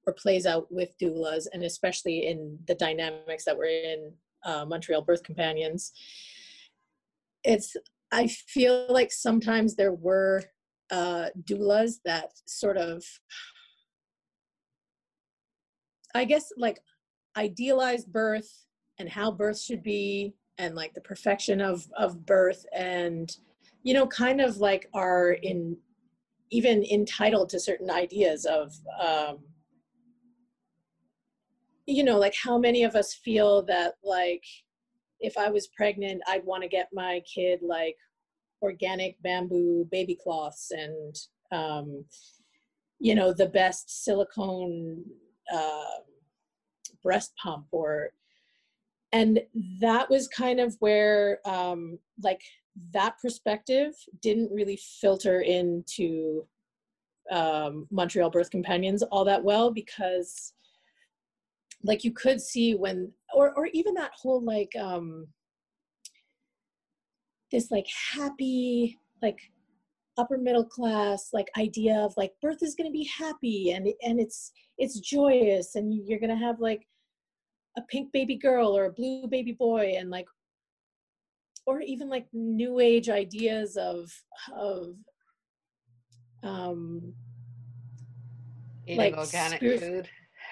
or 0.07 0.13
plays 0.13 0.47
out 0.47 0.67
with 0.71 0.97
doulas, 1.01 1.47
and 1.53 1.63
especially 1.65 2.27
in 2.27 2.59
the 2.67 2.75
dynamics 2.75 3.45
that 3.45 3.57
we're 3.57 3.67
in 3.67 4.13
uh, 4.45 4.65
Montreal 4.65 5.03
Birth 5.03 5.23
Companions, 5.23 5.93
it's 7.43 7.77
I 8.13 8.29
feel 8.29 8.87
like 8.89 9.11
sometimes 9.13 9.75
there 9.75 9.93
were 9.93 10.45
uh, 10.91 11.31
doulas 11.43 11.95
that 12.05 12.31
sort 12.47 12.77
of, 12.77 13.03
I 16.15 16.25
guess, 16.25 16.53
like 16.57 16.81
idealized 17.37 18.13
birth 18.13 18.67
and 18.99 19.09
how 19.09 19.31
birth 19.31 19.61
should 19.61 19.83
be 19.83 20.35
and 20.59 20.75
like 20.75 20.95
the 20.95 21.01
perfection 21.01 21.61
of 21.61 21.85
of 21.97 22.25
birth 22.25 22.65
and 22.73 23.37
you 23.83 23.93
know 23.93 24.07
kind 24.07 24.41
of 24.41 24.59
like 24.59 24.89
are 24.95 25.33
in 25.43 25.77
even 26.51 26.85
entitled 26.85 27.49
to 27.49 27.59
certain 27.59 27.91
ideas 27.91 28.45
of 28.45 28.73
um 29.01 29.39
you 31.87 32.03
know 32.05 32.19
like 32.19 32.35
how 32.43 32.59
many 32.59 32.83
of 32.85 32.95
us 32.95 33.15
feel 33.15 33.63
that 33.63 33.95
like 34.03 34.45
if 35.21 35.37
i 35.37 35.51
was 35.51 35.69
pregnant 35.69 36.23
i'd 36.29 36.45
want 36.45 36.63
to 36.63 36.69
get 36.69 36.89
my 36.93 37.21
kid 37.33 37.61
like 37.63 37.97
organic 38.63 39.21
bamboo 39.23 39.87
baby 39.91 40.17
cloths 40.23 40.71
and 40.71 41.17
um 41.53 42.05
you 42.99 43.15
know 43.15 43.33
the 43.33 43.47
best 43.47 44.05
silicone 44.05 45.05
uh, 45.53 46.01
breast 47.03 47.33
pump 47.43 47.67
or 47.71 48.11
and 49.13 49.41
that 49.81 50.11
was 50.11 50.27
kind 50.27 50.59
of 50.59 50.75
where 50.81 51.39
um, 51.47 51.99
like 52.23 52.41
that 52.93 53.17
perspective 53.21 53.93
didn't 54.23 54.51
really 54.51 54.79
filter 55.01 55.43
into 55.43 56.45
um, 57.31 57.87
montreal 57.91 58.31
birth 58.31 58.51
companions 58.51 59.03
all 59.03 59.25
that 59.25 59.45
well 59.45 59.71
because 59.71 60.55
like 61.85 62.03
you 62.03 62.13
could 62.13 62.41
see 62.41 62.75
when 62.75 63.13
or 63.35 63.53
or 63.57 63.67
even 63.73 63.95
that 63.95 64.13
whole 64.17 64.43
like 64.43 64.73
um 64.81 65.27
this 67.53 67.71
like 67.71 67.87
happy 68.13 68.99
like 69.23 69.39
upper 70.17 70.39
middle 70.39 70.65
class 70.65 71.31
like 71.33 71.49
idea 71.59 71.97
of 71.97 72.15
like 72.17 72.33
birth 72.41 72.63
is 72.63 72.75
going 72.75 72.89
to 72.89 72.93
be 72.93 73.09
happy 73.19 73.73
and 73.73 73.87
and 74.03 74.19
it's 74.19 74.53
it's 74.79 74.99
joyous 75.01 75.75
and 75.75 76.07
you're 76.07 76.19
going 76.19 76.31
to 76.31 76.45
have 76.45 76.59
like 76.59 76.87
a 77.77 77.83
pink 77.83 78.11
baby 78.13 78.37
girl 78.37 78.77
or 78.77 78.87
a 78.87 78.93
blue 78.93 79.27
baby 79.29 79.53
boy 79.53 79.95
and 79.97 80.11
like 80.11 80.27
or 81.67 81.81
even 81.81 82.09
like 82.09 82.27
new 82.33 82.81
age 82.81 83.09
ideas 83.09 83.77
of 83.77 84.11
of 84.57 84.95
um 86.43 87.13
Eating 88.87 88.99
like 88.99 89.17
organic 89.17 89.61
food 89.61 90.09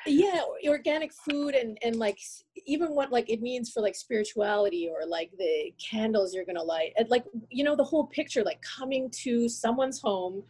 yeah 0.06 0.40
organic 0.68 1.12
food 1.12 1.54
and 1.54 1.78
and 1.82 1.96
like 1.96 2.18
even 2.66 2.88
what 2.94 3.12
like 3.12 3.28
it 3.30 3.40
means 3.40 3.70
for 3.70 3.80
like 3.80 3.94
spirituality 3.94 4.88
or 4.88 5.06
like 5.06 5.30
the 5.38 5.72
candles 5.90 6.34
you're 6.34 6.44
gonna 6.44 6.62
light 6.62 6.92
and 6.96 7.08
like 7.08 7.24
you 7.50 7.64
know 7.64 7.76
the 7.76 7.84
whole 7.84 8.06
picture 8.06 8.42
like 8.42 8.60
coming 8.62 9.10
to 9.10 9.48
someone's 9.48 10.00
home 10.00 10.42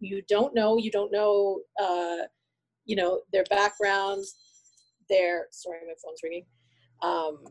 you 0.00 0.22
don't 0.28 0.54
know 0.54 0.76
you 0.76 0.90
don't 0.90 1.12
know 1.12 1.60
uh 1.80 2.18
you 2.84 2.96
know 2.96 3.20
their 3.32 3.44
backgrounds 3.50 4.36
their 5.08 5.46
sorry 5.50 5.78
my 5.86 5.94
phone's 6.02 6.20
ringing 6.22 6.44
um 7.02 7.44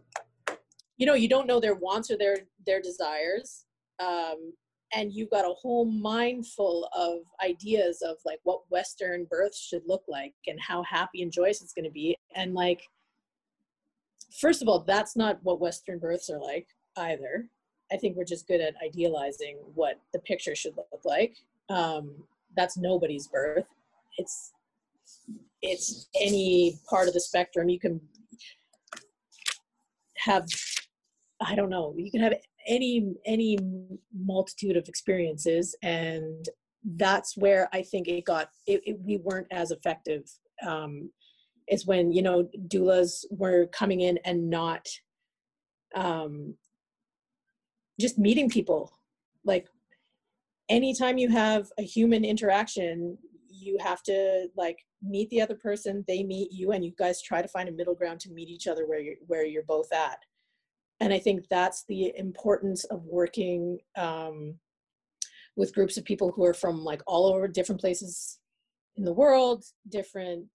you 0.98 1.06
know 1.06 1.14
you 1.14 1.30
don't 1.30 1.48
know 1.48 1.60
their 1.60 1.76
wants 1.76 2.12
or 2.12 2.18
their 2.18 2.38
their 2.66 2.82
desires 2.82 3.66
um 4.00 4.54
and 4.94 5.12
you've 5.14 5.30
got 5.30 5.46
a 5.46 5.54
whole 5.54 5.86
mind 5.86 6.48
full 6.48 6.90
of 6.96 7.20
ideas 7.44 8.02
of 8.02 8.16
like 8.26 8.40
what 8.44 8.62
western 8.70 9.26
birth 9.30 9.56
should 9.56 9.82
look 9.86 10.04
like 10.08 10.34
and 10.48 10.60
how 10.60 10.82
happy 10.84 11.22
and 11.22 11.32
joyous 11.32 11.62
it's 11.62 11.74
going 11.74 11.86
to 11.86 11.92
be 11.92 12.16
and 12.36 12.54
like 12.54 12.82
first 14.40 14.62
of 14.62 14.68
all 14.68 14.80
that's 14.80 15.16
not 15.16 15.40
what 15.44 15.60
western 15.60 16.00
births 16.00 16.30
are 16.30 16.40
like 16.40 16.68
either. 16.98 17.48
I 17.92 17.98
think 17.98 18.18
we're 18.18 18.26
just 18.26 18.48
good 18.48 18.60
at 18.60 18.76
idealizing 18.84 19.58
what 19.74 20.00
the 20.12 20.20
picture 20.20 20.56
should 20.56 20.76
look 20.76 21.06
like. 21.06 21.38
Um, 21.70 22.12
that's 22.56 22.78
nobody's 22.78 23.28
birth. 23.28 23.66
It's 24.18 24.52
it's 25.62 26.08
any 26.20 26.80
part 26.90 27.08
of 27.08 27.14
the 27.14 27.22
spectrum. 27.22 27.70
You 27.70 27.80
can 27.80 28.02
have 30.18 30.46
i 31.40 31.56
don't 31.56 31.70
know 31.70 31.94
you 31.96 32.10
can 32.10 32.20
have 32.20 32.34
any 32.68 33.14
any 33.26 33.58
multitude 34.14 34.78
of 34.78 34.88
experiences 34.88 35.76
and 35.82 36.48
that's 36.96 37.36
where 37.36 37.68
i 37.74 37.82
think 37.82 38.08
it 38.08 38.26
got 38.26 38.50
it, 38.68 38.82
it, 38.86 38.98
we 39.04 39.18
weren't 39.18 39.48
as 39.52 39.72
effective 39.72 40.24
um 40.66 41.10
is 41.70 41.86
when 41.86 42.12
you 42.12 42.22
know 42.22 42.48
doulas 42.68 43.26
were 43.32 43.68
coming 43.68 44.02
in 44.02 44.18
and 44.26 44.50
not 44.50 44.88
um 45.96 46.56
just 48.00 48.18
meeting 48.18 48.50
people. 48.50 48.92
Like 49.44 49.68
anytime 50.70 51.18
you 51.18 51.30
have 51.30 51.68
a 51.78 51.84
human 51.84 52.26
interaction 52.26 53.18
you 53.50 53.78
have 53.82 54.04
to 54.04 54.48
like 54.56 54.78
meet 55.02 55.30
the 55.30 55.42
other 55.42 55.56
person 55.56 56.04
they 56.08 56.24
meet 56.24 56.52
you 56.52 56.74
and 56.74 56.84
you 56.86 56.92
guys 57.00 57.22
try 57.22 57.42
to 57.42 57.48
find 57.48 57.70
a 57.70 57.72
middle 57.72 57.96
ground 57.96 58.20
to 58.20 58.30
meet 58.30 58.50
each 58.50 58.68
other 58.68 58.86
where 58.86 59.00
you're 59.00 59.16
where 59.26 59.46
you're 59.46 59.64
both 59.64 59.92
at 59.94 60.20
and 61.00 61.14
i 61.14 61.20
think 61.20 61.46
that's 61.50 61.84
the 61.88 62.14
importance 62.18 62.84
of 62.86 63.04
working 63.06 63.80
um, 63.96 64.56
with 65.56 65.74
groups 65.74 65.98
of 65.98 66.06
people 66.06 66.32
who 66.32 66.46
are 66.46 66.54
from 66.54 66.84
like 66.84 67.02
all 67.08 67.26
over 67.26 67.48
different 67.48 67.82
places 67.82 68.40
in 68.98 69.04
the 69.04 69.14
world 69.14 69.64
different 69.90 70.46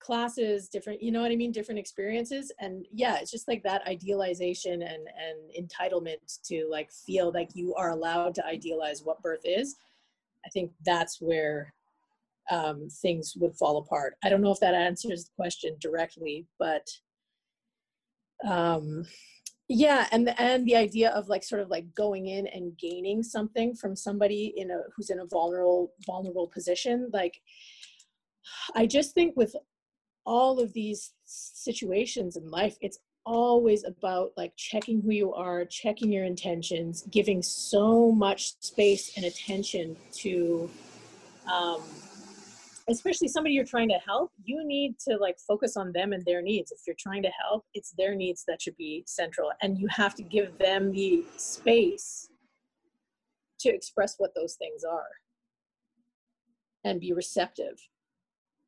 classes 0.00 0.68
different 0.68 1.02
you 1.02 1.12
know 1.12 1.20
what 1.22 1.30
i 1.30 1.36
mean? 1.36 1.52
Different 1.52 1.78
experiences. 1.78 2.52
And 2.60 2.86
yeah 2.92 3.18
it's 3.20 3.30
just 3.30 3.48
like 3.48 3.62
that 3.64 3.86
idealization 3.86 4.82
and 4.82 5.06
and 5.26 5.68
entitlement 5.68 6.40
to 6.44 6.66
like 6.70 6.90
feel 6.92 7.32
like 7.32 7.50
you 7.54 7.74
are 7.74 7.90
allowed 7.90 8.34
to 8.36 8.46
idealize 8.46 9.02
what 9.04 9.22
birth 9.22 9.42
is. 9.44 9.76
I 10.44 10.48
think 10.48 10.72
that's 10.84 11.20
where 11.20 11.72
um, 12.50 12.88
things 12.90 13.34
would 13.36 13.54
fall 13.54 13.76
apart. 13.78 14.16
I 14.24 14.28
don't 14.28 14.42
know 14.42 14.50
if 14.50 14.58
that 14.60 14.74
answers 14.74 15.24
the 15.24 15.30
question 15.36 15.76
directly 15.80 16.46
but 16.58 16.88
um, 18.44 19.04
yeah 19.72 20.06
and 20.12 20.26
the, 20.26 20.40
and 20.40 20.66
the 20.66 20.76
idea 20.76 21.10
of 21.10 21.28
like 21.28 21.42
sort 21.42 21.60
of 21.60 21.70
like 21.70 21.86
going 21.94 22.26
in 22.26 22.46
and 22.48 22.76
gaining 22.76 23.22
something 23.22 23.74
from 23.74 23.96
somebody 23.96 24.52
in 24.56 24.70
a 24.70 24.80
who's 24.94 25.08
in 25.08 25.20
a 25.20 25.26
vulnerable 25.26 25.92
vulnerable 26.06 26.46
position 26.46 27.08
like 27.12 27.40
i 28.74 28.86
just 28.86 29.14
think 29.14 29.34
with 29.34 29.56
all 30.26 30.60
of 30.60 30.72
these 30.74 31.12
situations 31.24 32.36
in 32.36 32.50
life 32.50 32.76
it's 32.82 32.98
always 33.24 33.84
about 33.84 34.32
like 34.36 34.52
checking 34.56 35.00
who 35.00 35.10
you 35.10 35.32
are 35.32 35.64
checking 35.64 36.12
your 36.12 36.24
intentions 36.24 37.02
giving 37.10 37.40
so 37.40 38.12
much 38.12 38.60
space 38.60 39.16
and 39.16 39.24
attention 39.24 39.96
to 40.12 40.68
um, 41.50 41.80
especially 42.92 43.28
somebody 43.28 43.54
you're 43.54 43.64
trying 43.64 43.88
to 43.88 43.98
help 44.06 44.30
you 44.44 44.64
need 44.64 44.98
to 44.98 45.16
like 45.16 45.38
focus 45.46 45.76
on 45.76 45.92
them 45.92 46.12
and 46.12 46.24
their 46.24 46.42
needs. 46.42 46.72
If 46.72 46.80
you're 46.86 46.96
trying 46.98 47.22
to 47.22 47.30
help 47.30 47.64
it's 47.74 47.92
their 47.98 48.14
needs 48.14 48.44
that 48.46 48.62
should 48.62 48.76
be 48.76 49.02
central 49.06 49.50
and 49.62 49.78
you 49.78 49.88
have 49.88 50.14
to 50.16 50.22
give 50.22 50.56
them 50.58 50.92
the 50.92 51.24
space 51.36 52.28
to 53.60 53.68
express 53.68 54.16
what 54.18 54.34
those 54.34 54.54
things 54.54 54.84
are 54.84 55.10
and 56.84 57.00
be 57.00 57.12
receptive. 57.12 57.78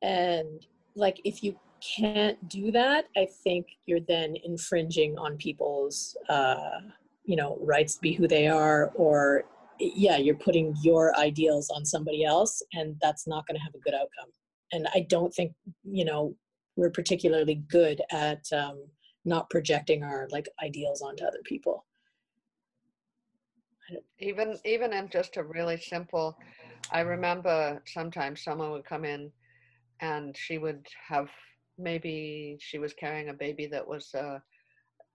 And 0.02 0.66
like 0.96 1.20
if 1.24 1.42
you 1.42 1.56
can't 1.96 2.48
do 2.48 2.70
that 2.70 3.06
i 3.16 3.26
think 3.42 3.66
you're 3.84 4.00
then 4.00 4.34
infringing 4.44 5.18
on 5.18 5.36
people's 5.36 6.16
uh 6.28 6.80
you 7.24 7.36
know 7.36 7.58
rights 7.60 7.96
to 7.96 8.00
be 8.00 8.12
who 8.12 8.26
they 8.26 8.46
are 8.46 8.90
or 8.94 9.44
yeah 9.78 10.16
you're 10.16 10.34
putting 10.36 10.74
your 10.82 11.16
ideals 11.18 11.70
on 11.70 11.84
somebody 11.84 12.24
else 12.24 12.62
and 12.72 12.96
that's 13.00 13.26
not 13.26 13.46
going 13.46 13.56
to 13.56 13.62
have 13.62 13.74
a 13.74 13.78
good 13.78 13.94
outcome. 13.94 14.32
And 14.72 14.88
i 14.94 15.06
don't 15.08 15.32
think 15.32 15.52
you 15.84 16.04
know 16.04 16.36
we're 16.76 16.90
particularly 16.90 17.56
good 17.68 18.00
at 18.10 18.44
um, 18.52 18.84
not 19.24 19.48
projecting 19.48 20.02
our 20.02 20.26
like 20.30 20.48
ideals 20.62 21.02
onto 21.02 21.24
other 21.24 21.40
people. 21.44 21.84
Even 24.18 24.58
even 24.64 24.92
in 24.92 25.08
just 25.08 25.36
a 25.36 25.42
really 25.42 25.78
simple 25.78 26.36
i 26.90 27.00
remember 27.00 27.82
sometimes 27.86 28.42
someone 28.42 28.70
would 28.70 28.84
come 28.84 29.04
in 29.04 29.30
and 30.00 30.36
she 30.36 30.58
would 30.58 30.86
have 31.08 31.28
maybe 31.78 32.56
she 32.60 32.78
was 32.78 32.92
carrying 32.92 33.28
a 33.28 33.34
baby 33.34 33.66
that 33.66 33.86
was 33.86 34.14
uh, 34.14 34.38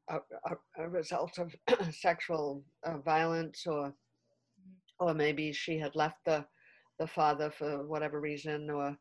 a, 0.09 0.17
a, 0.45 0.83
a, 0.83 0.89
result 0.89 1.37
of 1.37 1.53
sexual 1.93 2.63
uh, 2.83 2.97
violence 2.97 3.65
or 3.65 3.93
or 4.99 5.13
maybe 5.13 5.51
she 5.51 5.77
had 5.77 5.95
left 5.95 6.17
the 6.25 6.45
the 6.99 7.07
father 7.07 7.49
for 7.49 7.87
whatever 7.87 8.19
reason 8.19 8.69
or 8.69 8.95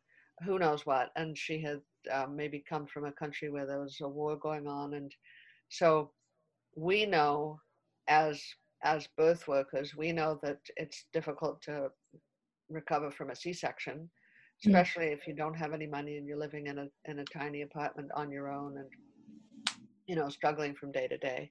who 0.44 0.58
knows 0.58 0.86
what 0.86 1.10
and 1.16 1.36
she 1.36 1.60
had 1.60 1.80
um, 2.12 2.36
maybe 2.36 2.62
come 2.68 2.86
from 2.86 3.04
a 3.04 3.12
country 3.12 3.50
where 3.50 3.66
there 3.66 3.80
was 3.80 3.98
a 4.00 4.08
war 4.08 4.36
going 4.36 4.66
on 4.66 4.94
and 4.94 5.12
so 5.68 6.10
we 6.76 7.04
know 7.04 7.58
as 8.08 8.40
as 8.84 9.08
birth 9.16 9.48
workers 9.48 9.96
we 9.96 10.12
know 10.12 10.38
that 10.42 10.60
it's 10.76 11.06
difficult 11.12 11.60
to 11.60 11.88
recover 12.70 13.10
from 13.10 13.30
a 13.30 13.36
c-section 13.36 13.98
mm. 13.98 14.68
especially 14.68 15.06
if 15.06 15.26
you 15.26 15.34
don't 15.34 15.56
have 15.56 15.72
any 15.72 15.86
money 15.86 16.18
and 16.18 16.26
you're 16.26 16.38
living 16.38 16.68
in 16.68 16.78
a 16.78 16.86
in 17.06 17.18
a 17.18 17.24
tiny 17.24 17.62
apartment 17.62 18.08
on 18.14 18.30
your 18.30 18.48
own 18.48 18.78
and 18.78 18.88
you 20.06 20.14
know 20.14 20.28
struggling 20.28 20.74
from 20.74 20.92
day 20.92 21.08
to 21.08 21.18
day 21.18 21.50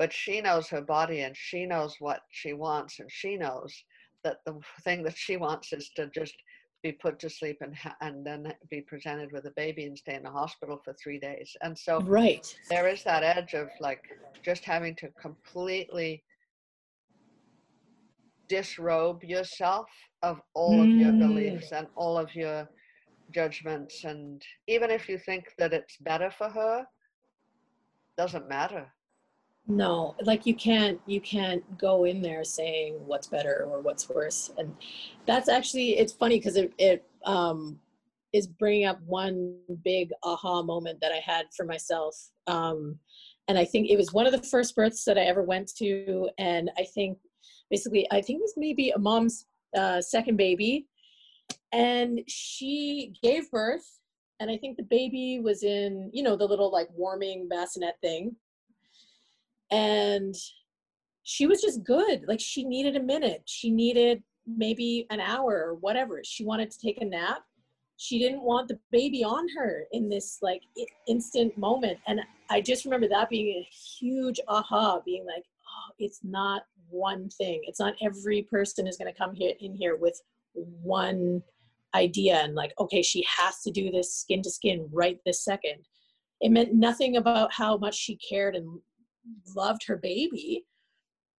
but 0.00 0.14
she 0.14 0.40
knows 0.40 0.66
her 0.70 0.80
body 0.80 1.20
and 1.20 1.36
she 1.36 1.66
knows 1.66 1.96
what 1.98 2.20
she 2.30 2.54
wants 2.54 3.00
and 3.00 3.10
she 3.12 3.36
knows 3.36 3.84
that 4.24 4.38
the 4.46 4.58
thing 4.82 5.02
that 5.04 5.16
she 5.16 5.36
wants 5.36 5.74
is 5.74 5.90
to 5.94 6.08
just 6.08 6.34
be 6.82 6.90
put 6.92 7.18
to 7.20 7.28
sleep 7.28 7.58
and 7.60 7.74
and 8.00 8.26
then 8.26 8.50
be 8.70 8.80
presented 8.80 9.30
with 9.30 9.44
a 9.44 9.52
baby 9.56 9.84
and 9.84 9.98
stay 9.98 10.14
in 10.14 10.22
the 10.22 10.30
hospital 10.30 10.80
for 10.82 10.94
three 10.94 11.20
days. 11.20 11.54
And 11.60 11.78
so 11.78 11.98
right 12.00 12.46
there 12.70 12.88
is 12.88 13.02
that 13.04 13.22
edge 13.22 13.52
of 13.52 13.68
like 13.78 14.02
just 14.42 14.64
having 14.64 14.96
to 14.96 15.08
completely 15.20 16.24
disrobe 18.48 19.22
yourself 19.22 19.88
of 20.22 20.40
all 20.54 20.80
of 20.80 20.88
your 20.98 21.12
Mm. 21.12 21.18
beliefs 21.28 21.72
and 21.72 21.86
all 21.94 22.16
of 22.16 22.34
your 22.34 22.66
judgments 23.30 24.04
and 24.04 24.42
even 24.66 24.90
if 24.90 25.08
you 25.10 25.18
think 25.18 25.44
that 25.58 25.74
it's 25.74 25.98
better 25.98 26.30
for 26.30 26.48
her 26.48 26.86
doesn't 28.16 28.48
matter 28.48 28.90
no 29.70 30.14
like 30.22 30.46
you 30.46 30.54
can't 30.54 31.00
you 31.06 31.20
can't 31.20 31.62
go 31.78 32.04
in 32.04 32.20
there 32.20 32.44
saying 32.44 32.94
what's 33.06 33.28
better 33.28 33.66
or 33.70 33.80
what's 33.80 34.08
worse 34.08 34.50
and 34.58 34.74
that's 35.26 35.48
actually 35.48 35.98
it's 35.98 36.12
funny 36.12 36.38
because 36.38 36.56
it, 36.56 36.72
it 36.78 37.06
um 37.24 37.78
is 38.32 38.46
bringing 38.46 38.86
up 38.86 39.00
one 39.06 39.56
big 39.84 40.10
aha 40.24 40.62
moment 40.62 41.00
that 41.00 41.12
i 41.12 41.20
had 41.24 41.46
for 41.56 41.64
myself 41.64 42.16
um 42.48 42.98
and 43.48 43.56
i 43.56 43.64
think 43.64 43.88
it 43.88 43.96
was 43.96 44.12
one 44.12 44.26
of 44.26 44.32
the 44.32 44.42
first 44.42 44.74
births 44.74 45.04
that 45.04 45.16
i 45.16 45.22
ever 45.22 45.42
went 45.42 45.70
to 45.76 46.28
and 46.38 46.70
i 46.76 46.84
think 46.94 47.16
basically 47.70 48.06
i 48.10 48.20
think 48.20 48.38
it 48.38 48.42
was 48.42 48.54
maybe 48.56 48.90
a 48.90 48.98
mom's 48.98 49.46
uh, 49.76 50.00
second 50.00 50.36
baby 50.36 50.86
and 51.70 52.20
she 52.26 53.12
gave 53.22 53.48
birth 53.52 54.00
and 54.40 54.50
i 54.50 54.56
think 54.56 54.76
the 54.76 54.82
baby 54.82 55.38
was 55.38 55.62
in 55.62 56.10
you 56.12 56.24
know 56.24 56.34
the 56.34 56.44
little 56.44 56.72
like 56.72 56.88
warming 56.96 57.48
bassinet 57.48 57.94
thing 58.00 58.34
and 59.70 60.34
she 61.22 61.46
was 61.46 61.60
just 61.60 61.84
good 61.84 62.22
like 62.26 62.40
she 62.40 62.64
needed 62.64 62.96
a 62.96 63.02
minute 63.02 63.42
she 63.44 63.70
needed 63.70 64.22
maybe 64.46 65.06
an 65.10 65.20
hour 65.20 65.64
or 65.66 65.74
whatever 65.76 66.20
she 66.24 66.44
wanted 66.44 66.70
to 66.70 66.78
take 66.78 67.00
a 67.00 67.04
nap 67.04 67.42
she 67.96 68.18
didn't 68.18 68.42
want 68.42 68.66
the 68.66 68.78
baby 68.90 69.22
on 69.22 69.46
her 69.56 69.84
in 69.92 70.08
this 70.08 70.38
like 70.42 70.62
instant 71.06 71.56
moment 71.58 71.98
and 72.06 72.20
i 72.48 72.60
just 72.60 72.84
remember 72.84 73.08
that 73.08 73.28
being 73.28 73.48
a 73.48 73.68
huge 73.70 74.40
aha 74.48 75.00
being 75.04 75.24
like 75.26 75.44
oh 75.44 75.92
it's 75.98 76.20
not 76.24 76.62
one 76.88 77.28
thing 77.28 77.60
it's 77.64 77.78
not 77.78 77.94
every 78.02 78.42
person 78.42 78.86
is 78.86 78.96
going 78.96 79.12
to 79.12 79.18
come 79.18 79.34
here 79.34 79.52
in 79.60 79.74
here 79.74 79.96
with 79.96 80.20
one 80.56 81.42
idea 81.94 82.36
and 82.38 82.54
like 82.54 82.72
okay 82.78 83.02
she 83.02 83.24
has 83.28 83.60
to 83.62 83.70
do 83.70 83.90
this 83.90 84.14
skin 84.14 84.42
to 84.42 84.50
skin 84.50 84.88
right 84.92 85.18
this 85.24 85.44
second. 85.44 85.76
It 86.40 86.50
meant 86.50 86.72
nothing 86.72 87.18
about 87.18 87.52
how 87.52 87.76
much 87.76 87.94
she 87.94 88.16
cared 88.16 88.56
and 88.56 88.80
loved 89.54 89.84
her 89.86 89.96
baby. 89.96 90.66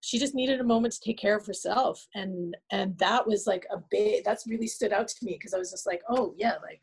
She 0.02 0.18
just 0.18 0.34
needed 0.34 0.60
a 0.60 0.66
moment 0.66 0.94
to 0.94 1.00
take 1.00 1.18
care 1.18 1.38
of 1.38 1.46
herself. 1.46 2.08
And 2.16 2.56
and 2.72 2.98
that 2.98 3.28
was 3.28 3.46
like 3.48 3.66
a 3.72 3.78
big 3.90 4.24
that's 4.24 4.48
really 4.48 4.68
stood 4.68 4.92
out 4.92 5.08
to 5.08 5.26
me 5.26 5.34
because 5.34 5.54
i 5.54 5.58
was 5.58 5.72
just 5.72 5.88
like 5.88 6.02
oh 6.10 6.34
yeah 6.38 6.56
like 6.64 6.82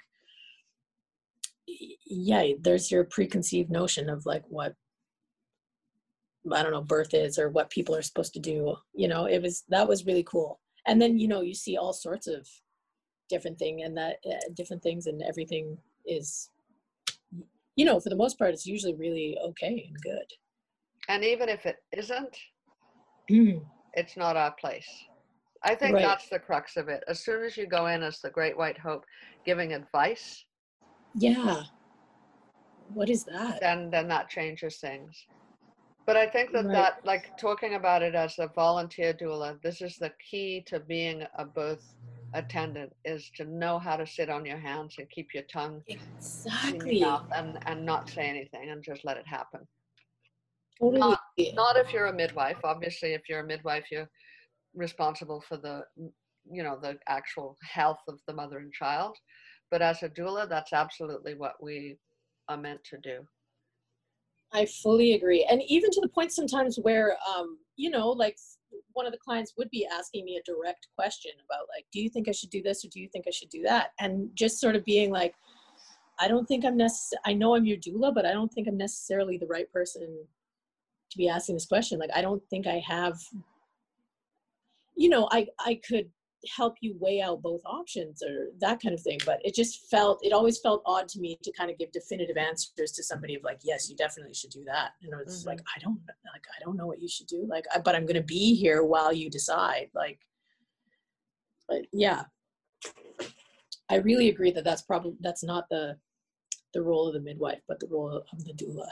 yeah 2.06 2.52
there's 2.60 2.90
your 2.90 3.04
preconceived 3.04 3.70
notion 3.70 4.08
of 4.08 4.24
like 4.24 4.44
what 4.48 4.74
i 6.52 6.62
don't 6.62 6.72
know 6.72 6.80
birth 6.80 7.12
is 7.12 7.38
or 7.38 7.50
what 7.50 7.68
people 7.70 7.94
are 7.94 8.02
supposed 8.02 8.32
to 8.32 8.40
do 8.40 8.76
you 8.94 9.08
know? 9.08 9.26
It 9.26 9.40
was 9.42 9.64
that 9.68 9.88
was 9.88 10.06
really 10.06 10.24
cool. 10.24 10.60
And 10.86 11.00
then 11.00 11.18
you 11.18 11.28
know 11.28 11.40
you 11.40 11.54
see 11.54 11.76
all 11.76 11.92
sorts 11.92 12.26
of 12.26 12.46
different 13.28 13.58
thing 13.58 13.82
and 13.82 13.96
that 13.96 14.16
uh, 14.26 14.48
different 14.54 14.82
things 14.82 15.06
and 15.06 15.22
everything 15.22 15.76
is 16.06 16.50
you 17.76 17.84
know 17.84 18.00
for 18.00 18.08
the 18.08 18.16
most 18.16 18.38
part 18.38 18.54
it's 18.54 18.66
usually 18.66 18.94
really 18.94 19.36
okay 19.44 19.84
and 19.86 19.96
good 20.02 20.32
and 21.08 21.24
even 21.24 21.48
if 21.48 21.66
it 21.66 21.76
isn't 21.92 22.36
Mm, 23.30 23.60
it's 23.94 24.16
not 24.16 24.36
our 24.36 24.52
place. 24.52 24.88
I 25.64 25.74
think 25.74 25.94
Right. 25.94 26.02
that's 26.02 26.28
the 26.28 26.38
crux 26.38 26.76
of 26.76 26.88
it. 26.88 27.02
As 27.08 27.20
soon 27.24 27.44
as 27.44 27.56
you 27.56 27.66
go 27.66 27.86
in 27.86 28.02
as 28.02 28.20
the 28.20 28.30
great 28.30 28.56
white 28.56 28.78
hope 28.78 29.04
giving 29.44 29.72
advice 29.72 30.44
yeah. 31.14 31.62
What 32.94 33.10
is 33.10 33.24
that? 33.24 33.60
then 33.60 33.90
then 33.90 34.08
that 34.08 34.28
changes 34.30 34.78
things. 34.78 35.26
But 36.06 36.16
i 36.16 36.26
think 36.26 36.52
that 36.52 36.64
Right. 36.66 36.72
that 36.72 36.94
like 37.04 37.36
talking 37.38 37.74
about 37.74 38.02
it 38.02 38.14
as 38.14 38.38
a 38.38 38.48
volunteer 38.54 39.12
doula 39.12 39.60
this 39.62 39.82
is 39.82 39.96
the 39.96 40.12
key 40.30 40.62
to 40.66 40.80
being 40.80 41.22
a 41.36 41.44
birth 41.44 41.84
attendant 42.34 42.92
is 43.04 43.30
to 43.36 43.44
know 43.44 43.78
how 43.78 43.96
to 43.96 44.06
sit 44.06 44.30
on 44.30 44.46
your 44.46 44.58
hands 44.58 44.94
and 44.98 45.10
keep 45.10 45.34
your 45.34 45.44
tongue 45.52 45.82
exactly. 45.86 47.02
and 47.36 47.58
and 47.66 47.84
not 47.84 48.08
say 48.08 48.28
anything 48.28 48.70
and 48.70 48.82
just 48.82 49.04
let 49.04 49.16
it 49.18 49.26
happen 49.26 49.66
totally 50.80 51.16
not 51.54 51.76
if 51.76 51.92
you're 51.92 52.06
a 52.06 52.12
midwife 52.12 52.58
obviously 52.64 53.12
if 53.14 53.22
you're 53.28 53.40
a 53.40 53.46
midwife 53.46 53.84
you're 53.90 54.08
responsible 54.74 55.42
for 55.48 55.56
the 55.56 55.82
you 56.50 56.62
know 56.62 56.78
the 56.80 56.98
actual 57.08 57.56
health 57.62 58.00
of 58.08 58.18
the 58.26 58.34
mother 58.34 58.58
and 58.58 58.72
child 58.72 59.16
but 59.70 59.82
as 59.82 60.02
a 60.02 60.08
doula 60.08 60.48
that's 60.48 60.72
absolutely 60.72 61.34
what 61.34 61.54
we 61.62 61.96
are 62.48 62.56
meant 62.56 62.82
to 62.84 62.96
do 62.98 63.26
I 64.52 64.66
fully 64.82 65.12
agree. 65.12 65.46
And 65.50 65.62
even 65.68 65.90
to 65.90 66.00
the 66.00 66.08
point 66.08 66.32
sometimes 66.32 66.78
where, 66.80 67.16
um, 67.28 67.58
you 67.76 67.90
know, 67.90 68.08
like 68.08 68.36
one 68.92 69.06
of 69.06 69.12
the 69.12 69.18
clients 69.18 69.54
would 69.58 69.70
be 69.70 69.86
asking 69.86 70.24
me 70.24 70.36
a 70.36 70.50
direct 70.50 70.88
question 70.96 71.32
about, 71.44 71.66
like, 71.74 71.84
do 71.92 72.00
you 72.00 72.08
think 72.08 72.28
I 72.28 72.32
should 72.32 72.50
do 72.50 72.62
this 72.62 72.84
or 72.84 72.88
do 72.88 73.00
you 73.00 73.08
think 73.12 73.26
I 73.28 73.30
should 73.30 73.50
do 73.50 73.62
that? 73.64 73.90
And 74.00 74.30
just 74.34 74.60
sort 74.60 74.76
of 74.76 74.84
being 74.84 75.10
like, 75.10 75.34
I 76.20 76.28
don't 76.28 76.46
think 76.46 76.64
I'm 76.64 76.76
necessary. 76.76 77.20
I 77.26 77.34
know 77.34 77.54
I'm 77.54 77.64
your 77.64 77.76
doula, 77.76 78.12
but 78.14 78.26
I 78.26 78.32
don't 78.32 78.52
think 78.52 78.66
I'm 78.66 78.76
necessarily 78.76 79.38
the 79.38 79.46
right 79.46 79.70
person 79.72 80.24
be 81.18 81.28
asking 81.28 81.56
this 81.56 81.66
question. 81.66 81.98
Like, 81.98 82.10
I 82.14 82.22
don't 82.22 82.42
think 82.48 82.66
I 82.66 82.82
have, 82.86 83.18
you 84.96 85.08
know, 85.08 85.28
I, 85.30 85.46
I 85.58 85.80
could 85.86 86.08
help 86.56 86.76
you 86.80 86.96
weigh 87.00 87.20
out 87.20 87.42
both 87.42 87.60
options 87.66 88.22
or 88.22 88.46
that 88.60 88.80
kind 88.80 88.94
of 88.94 89.00
thing 89.00 89.18
but 89.26 89.40
it 89.44 89.52
just 89.56 89.90
felt 89.90 90.20
it 90.22 90.32
always 90.32 90.60
felt 90.60 90.82
odd 90.86 91.08
to 91.08 91.18
me 91.18 91.36
to 91.42 91.50
kind 91.50 91.68
of 91.68 91.76
give 91.78 91.90
definitive 91.90 92.36
answers 92.36 92.92
to 92.92 93.02
somebody 93.02 93.34
of 93.34 93.42
like 93.42 93.58
yes 93.64 93.90
you 93.90 93.96
definitely 93.96 94.32
should 94.32 94.50
do 94.50 94.62
that 94.62 94.90
and 95.02 95.12
it's 95.20 95.42
Mhm. 95.42 95.46
like 95.46 95.60
i 95.74 95.80
don't 95.80 95.98
like 96.32 96.44
i 96.56 96.62
don't 96.64 96.76
know 96.76 96.86
what 96.86 97.00
you 97.02 97.08
should 97.08 97.26
do 97.26 97.44
like 97.48 97.64
I, 97.74 97.80
but 97.80 97.96
i'm 97.96 98.06
going 98.06 98.14
to 98.14 98.22
be 98.22 98.54
here 98.54 98.84
while 98.84 99.12
you 99.12 99.28
decide 99.28 99.90
like 99.96 100.20
but 101.68 101.82
yeah 101.92 102.22
i 103.90 103.96
really 103.96 104.28
agree 104.28 104.52
that 104.52 104.62
that's 104.62 104.82
probably 104.82 105.16
that's 105.18 105.42
not 105.42 105.68
the 105.70 105.98
the 106.72 106.82
role 106.82 107.08
of 107.08 107.14
the 107.14 107.20
midwife 107.20 107.62
but 107.66 107.80
the 107.80 107.88
role 107.88 108.12
of 108.32 108.44
the 108.44 108.52
doula 108.52 108.86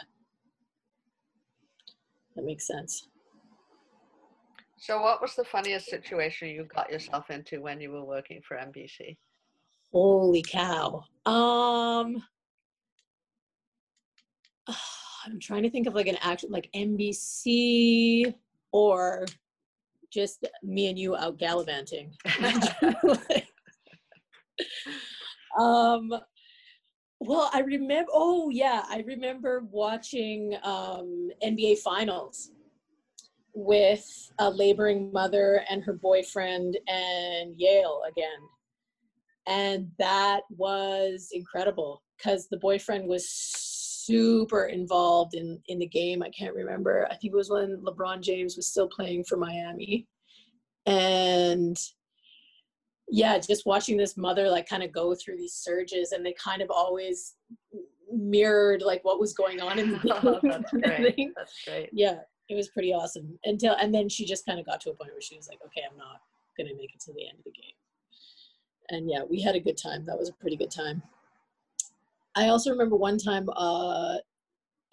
that 2.37 2.45
makes 2.45 2.67
sense 2.67 3.09
so 4.79 5.01
what 5.01 5.23
was 5.23 5.35
the 5.35 5.45
funniest 5.45 5.89
situation 5.89 6.49
you 6.49 6.69
got 6.75 6.91
yourself 6.91 7.31
into 7.31 7.63
when 7.63 7.81
you 7.81 7.91
were 7.91 8.05
working 8.05 8.43
for 8.47 8.59
MBC? 8.59 9.17
Holy 9.91 10.43
cow. 10.43 11.03
Um 11.25 12.23
I'm 15.27 15.41
trying 15.41 15.63
to 15.63 15.71
think 15.71 15.87
of 15.87 15.95
like 15.95 16.09
an 16.09 16.19
actual 16.21 16.51
like 16.51 16.69
MBC 16.75 18.35
or 18.71 19.25
just 20.13 20.47
me 20.63 20.89
and 20.89 20.99
you 20.99 21.17
out 21.17 21.39
gallivanting. 21.39 22.13
um 25.59 26.13
well, 27.27 27.51
I 27.53 27.61
remember 27.61 28.11
oh 28.13 28.51
yeah, 28.51 28.85
I 28.89 29.03
remember 29.07 29.63
watching 29.71 30.57
um 30.63 31.31
NBA 31.45 31.79
finals 31.79 32.51
with 33.55 34.31
a 34.39 34.51
laboring 34.51 35.11
mother 35.13 35.65
and 35.71 35.83
her 35.83 35.95
boyfriend 35.95 36.77
and 36.89 37.55
Yale 37.57 38.03
again. 38.09 38.29
And 39.47 39.91
that 39.99 40.43
was 40.51 41.31
incredible 41.33 42.03
because 42.17 42.49
the 42.49 42.59
boyfriend 42.59 43.09
was 43.09 43.29
super 43.29 44.67
involved 44.67 45.35
in 45.35 45.61
in 45.69 45.79
the 45.79 45.87
game. 45.87 46.23
I 46.23 46.31
can't 46.31 46.55
remember. 46.55 47.07
I 47.11 47.17
think 47.17 47.33
it 47.33 47.37
was 47.37 47.51
when 47.51 47.83
lebron 47.83 48.21
james 48.21 48.57
was 48.57 48.69
still 48.69 48.89
playing 48.89 49.25
for 49.25 49.37
miami. 49.37 50.07
And 50.87 51.77
yeah 53.09 53.39
just 53.39 53.67
watching 53.67 53.97
this 53.97 54.17
mother 54.17 54.49
like 54.49 54.69
kind 54.69 54.83
of 54.83 54.93
go 54.93 55.15
through 55.15 55.37
these 55.37 55.55
surges 55.55 56.13
and 56.13 56.25
they 56.25 56.35
kind 56.43 56.61
of 56.61 56.71
always 56.71 57.35
mirrored 58.13 58.83
like 58.83 59.05
what 59.05 59.21
was 59.21 59.33
going 59.33 59.61
on 59.61 59.79
in 59.79 59.91
the 59.93 59.99
game 59.99 60.39
that's 60.51 60.71
great. 60.71 61.31
That's 61.37 61.65
great. 61.65 61.91
Yeah 61.93 62.19
it 62.49 62.55
was 62.55 62.69
pretty 62.69 62.93
awesome 62.93 63.39
until 63.45 63.75
and 63.75 63.93
then 63.95 64.09
she 64.09 64.25
just 64.25 64.47
kind 64.47 64.61
of 64.61 64.67
got 64.67 64.81
to 64.81 64.91
a 64.91 64.95
point 64.95 65.11
where 65.11 65.21
she 65.21 65.37
was 65.37 65.49
like 65.49 65.59
okay 65.67 65.83
i'm 65.91 65.99
not 65.99 66.21
gonna 66.57 66.75
make 66.75 66.95
it 66.95 67.01
to 67.01 67.13
the 67.13 67.27
end 67.29 67.39
of 67.39 67.45
the 67.45 67.51
game. 67.51 67.75
And 68.91 69.11
yeah 69.11 69.23
we 69.29 69.41
had 69.41 69.57
a 69.57 69.61
good 69.61 69.77
time. 69.77 70.05
That 70.07 70.19
was 70.19 70.29
a 70.29 70.33
pretty 70.35 70.57
good 70.57 70.71
time. 70.71 71.03
I 72.35 72.49
also 72.49 72.71
remember 72.71 72.97
one 72.97 73.19
time 73.19 73.49
uh 73.57 74.17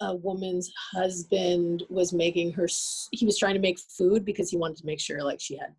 a 0.00 0.14
woman's 0.14 0.72
husband 0.92 1.84
was 1.88 2.12
making 2.12 2.52
her 2.52 2.66
he 3.12 3.24
was 3.24 3.38
trying 3.38 3.54
to 3.54 3.60
make 3.60 3.78
food 3.78 4.24
because 4.24 4.50
he 4.50 4.56
wanted 4.56 4.76
to 4.78 4.86
make 4.86 5.00
sure 5.00 5.22
like 5.22 5.40
she 5.40 5.56
had 5.56 5.72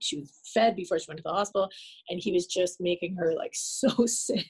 she 0.00 0.18
was 0.20 0.32
fed 0.54 0.76
before 0.76 0.98
she 0.98 1.06
went 1.08 1.18
to 1.18 1.22
the 1.24 1.32
hospital 1.32 1.68
and 2.08 2.20
he 2.22 2.32
was 2.32 2.46
just 2.46 2.80
making 2.80 3.14
her 3.16 3.34
like 3.34 3.52
so 3.54 3.88
sick 4.06 4.46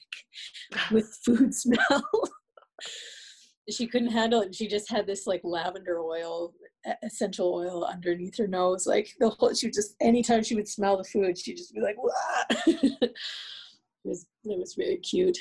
with 0.91 1.17
food 1.25 1.53
smell 1.63 2.03
she 3.69 3.85
couldn't 3.85 4.11
handle 4.11 4.41
it 4.41 4.55
she 4.55 4.67
just 4.67 4.89
had 4.89 5.05
this 5.05 5.27
like 5.27 5.41
lavender 5.43 5.99
oil 5.99 6.53
essential 7.03 7.53
oil 7.53 7.83
underneath 7.85 8.37
her 8.37 8.47
nose 8.47 8.87
like 8.87 9.09
the 9.19 9.29
whole 9.29 9.53
she 9.53 9.67
would 9.67 9.73
just 9.73 9.95
anytime 10.01 10.41
she 10.43 10.55
would 10.55 10.67
smell 10.67 10.97
the 10.97 11.03
food 11.03 11.37
she'd 11.37 11.57
just 11.57 11.73
be 11.73 11.81
like. 11.81 11.95
It 14.05 14.07
was 14.07 14.25
it 14.45 14.57
was 14.57 14.75
very 14.75 14.97
cute. 14.97 15.37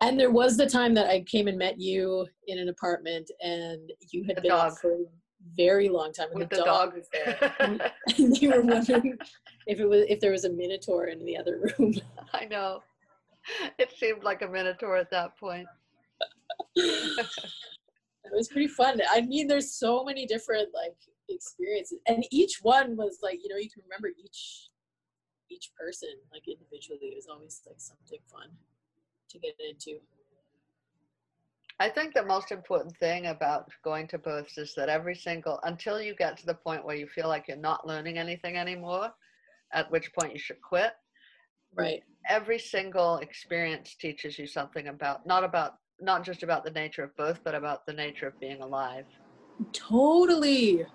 And 0.00 0.18
there 0.20 0.30
was 0.30 0.56
the 0.56 0.66
time 0.68 0.94
that 0.94 1.08
I 1.08 1.22
came 1.22 1.48
and 1.48 1.58
met 1.58 1.80
you 1.80 2.26
in 2.46 2.58
an 2.58 2.68
apartment, 2.68 3.30
and 3.40 3.90
you 4.12 4.24
had 4.24 4.36
The 4.36 4.42
been 4.42 4.50
dog. 4.50 4.72
up 4.72 4.78
for 4.78 4.92
very 5.56 5.88
long 5.88 6.12
time, 6.12 6.28
and 6.30 6.38
With 6.38 6.50
the, 6.50 6.56
the 6.56 6.64
dog, 6.64 6.90
dog. 6.90 6.94
was 6.94 7.08
there. 7.12 7.90
and 8.18 8.40
you 8.40 8.50
were 8.50 8.62
wondering 8.62 9.18
if 9.66 9.80
it 9.80 9.88
was 9.88 10.04
if 10.08 10.20
there 10.20 10.32
was 10.32 10.44
a 10.44 10.50
minotaur 10.50 11.06
in 11.06 11.24
the 11.24 11.36
other 11.36 11.72
room. 11.78 11.94
I 12.32 12.44
know. 12.46 12.82
It 13.78 13.92
seemed 13.96 14.24
like 14.24 14.42
a 14.42 14.48
minotaur 14.48 14.96
at 14.96 15.10
that 15.10 15.38
point. 15.38 15.66
it 16.74 17.28
was 18.32 18.48
pretty 18.48 18.66
fun. 18.66 19.00
I 19.10 19.20
mean, 19.20 19.46
there's 19.46 19.72
so 19.72 20.04
many 20.04 20.26
different 20.26 20.68
like 20.74 20.96
experiences, 21.28 21.98
and 22.06 22.24
each 22.30 22.58
one 22.62 22.96
was 22.96 23.18
like 23.22 23.40
you 23.42 23.48
know 23.48 23.56
you 23.56 23.70
can 23.70 23.82
remember 23.84 24.08
each 24.08 24.68
each 25.50 25.70
person 25.78 26.08
like 26.32 26.48
individually. 26.48 27.12
It 27.12 27.16
was 27.16 27.28
always 27.30 27.62
like 27.66 27.78
something 27.78 28.18
fun 28.30 28.48
to 29.30 29.38
get 29.38 29.54
into. 29.60 30.00
I 31.78 31.90
think 31.90 32.14
the 32.14 32.24
most 32.24 32.52
important 32.52 32.96
thing 32.96 33.26
about 33.26 33.68
going 33.84 34.08
to 34.08 34.18
births 34.18 34.56
is 34.56 34.74
that 34.76 34.88
every 34.88 35.14
single, 35.14 35.60
until 35.64 36.00
you 36.00 36.14
get 36.14 36.38
to 36.38 36.46
the 36.46 36.54
point 36.54 36.84
where 36.84 36.96
you 36.96 37.06
feel 37.06 37.28
like 37.28 37.46
you're 37.48 37.56
not 37.58 37.86
learning 37.86 38.16
anything 38.16 38.56
anymore, 38.56 39.10
at 39.72 39.90
which 39.90 40.12
point 40.14 40.32
you 40.32 40.38
should 40.38 40.60
quit, 40.62 40.92
Right. 41.74 42.02
every 42.28 42.58
single 42.58 43.18
experience 43.18 43.94
teaches 43.96 44.38
you 44.38 44.46
something 44.46 44.88
about, 44.88 45.26
not 45.26 45.44
about, 45.44 45.74
not 46.00 46.24
just 46.24 46.42
about 46.42 46.64
the 46.64 46.70
nature 46.70 47.04
of 47.04 47.14
birth, 47.16 47.40
but 47.44 47.54
about 47.54 47.84
the 47.84 47.92
nature 47.92 48.26
of 48.26 48.40
being 48.40 48.62
alive. 48.62 49.04
Totally. 49.72 50.86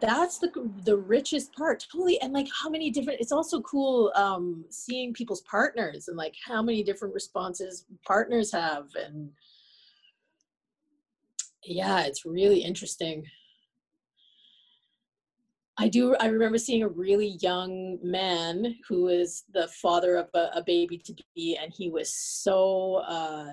That's 0.00 0.38
the 0.38 0.50
the 0.84 0.96
richest 0.96 1.52
part. 1.54 1.84
Totally. 1.92 2.20
And 2.20 2.32
like 2.32 2.48
how 2.62 2.70
many 2.70 2.90
different 2.90 3.20
it's 3.20 3.32
also 3.32 3.60
cool 3.60 4.12
um 4.14 4.64
seeing 4.70 5.12
people's 5.12 5.42
partners 5.42 6.08
and 6.08 6.16
like 6.16 6.34
how 6.46 6.62
many 6.62 6.82
different 6.82 7.12
responses 7.12 7.84
partners 8.06 8.50
have 8.52 8.86
and 8.94 9.30
yeah, 11.64 12.02
it's 12.02 12.24
really 12.24 12.60
interesting. 12.60 13.24
I 15.78 15.88
do 15.88 16.14
I 16.16 16.26
remember 16.26 16.58
seeing 16.58 16.82
a 16.82 16.88
really 16.88 17.38
young 17.40 17.98
man 18.02 18.76
who 18.86 19.04
was 19.04 19.44
the 19.54 19.66
father 19.68 20.16
of 20.16 20.28
a, 20.34 20.50
a 20.56 20.62
baby 20.64 20.98
to 21.06 21.14
be 21.34 21.56
and 21.56 21.72
he 21.74 21.88
was 21.88 22.14
so 22.14 22.96
uh 23.08 23.46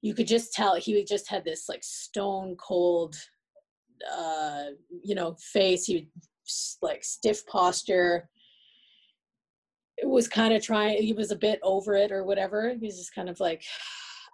you 0.00 0.14
could 0.14 0.26
just 0.26 0.54
tell 0.54 0.76
he 0.76 1.04
just 1.04 1.28
had 1.28 1.44
this 1.44 1.68
like 1.68 1.84
stone 1.84 2.56
cold 2.56 3.14
uh 4.16 4.64
you 5.02 5.14
know 5.14 5.36
face. 5.52 5.84
He 5.84 6.08
like 6.82 7.04
stiff 7.04 7.46
posture. 7.46 8.28
It 9.96 10.08
was 10.08 10.26
kind 10.26 10.54
of 10.54 10.62
trying 10.62 11.02
he 11.02 11.12
was 11.12 11.30
a 11.30 11.36
bit 11.36 11.60
over 11.62 11.94
it 11.94 12.12
or 12.12 12.24
whatever. 12.24 12.70
He 12.70 12.86
was 12.86 12.96
just 12.96 13.14
kind 13.14 13.28
of 13.28 13.40
like 13.40 13.62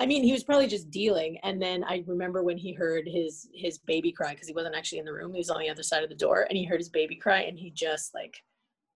i 0.00 0.06
mean 0.06 0.22
he 0.24 0.32
was 0.32 0.42
probably 0.44 0.66
just 0.66 0.90
dealing 0.90 1.38
and 1.42 1.60
then 1.62 1.84
i 1.84 2.02
remember 2.06 2.42
when 2.42 2.58
he 2.58 2.72
heard 2.72 3.06
his 3.06 3.48
his 3.54 3.78
baby 3.78 4.10
cry 4.10 4.32
because 4.32 4.48
he 4.48 4.54
wasn't 4.54 4.74
actually 4.74 4.98
in 4.98 5.04
the 5.04 5.12
room 5.12 5.32
he 5.32 5.38
was 5.38 5.50
on 5.50 5.60
the 5.60 5.68
other 5.70 5.82
side 5.82 6.02
of 6.02 6.08
the 6.08 6.14
door 6.14 6.46
and 6.48 6.56
he 6.58 6.64
heard 6.64 6.80
his 6.80 6.88
baby 6.88 7.14
cry 7.14 7.42
and 7.42 7.58
he 7.58 7.70
just 7.70 8.14
like 8.14 8.36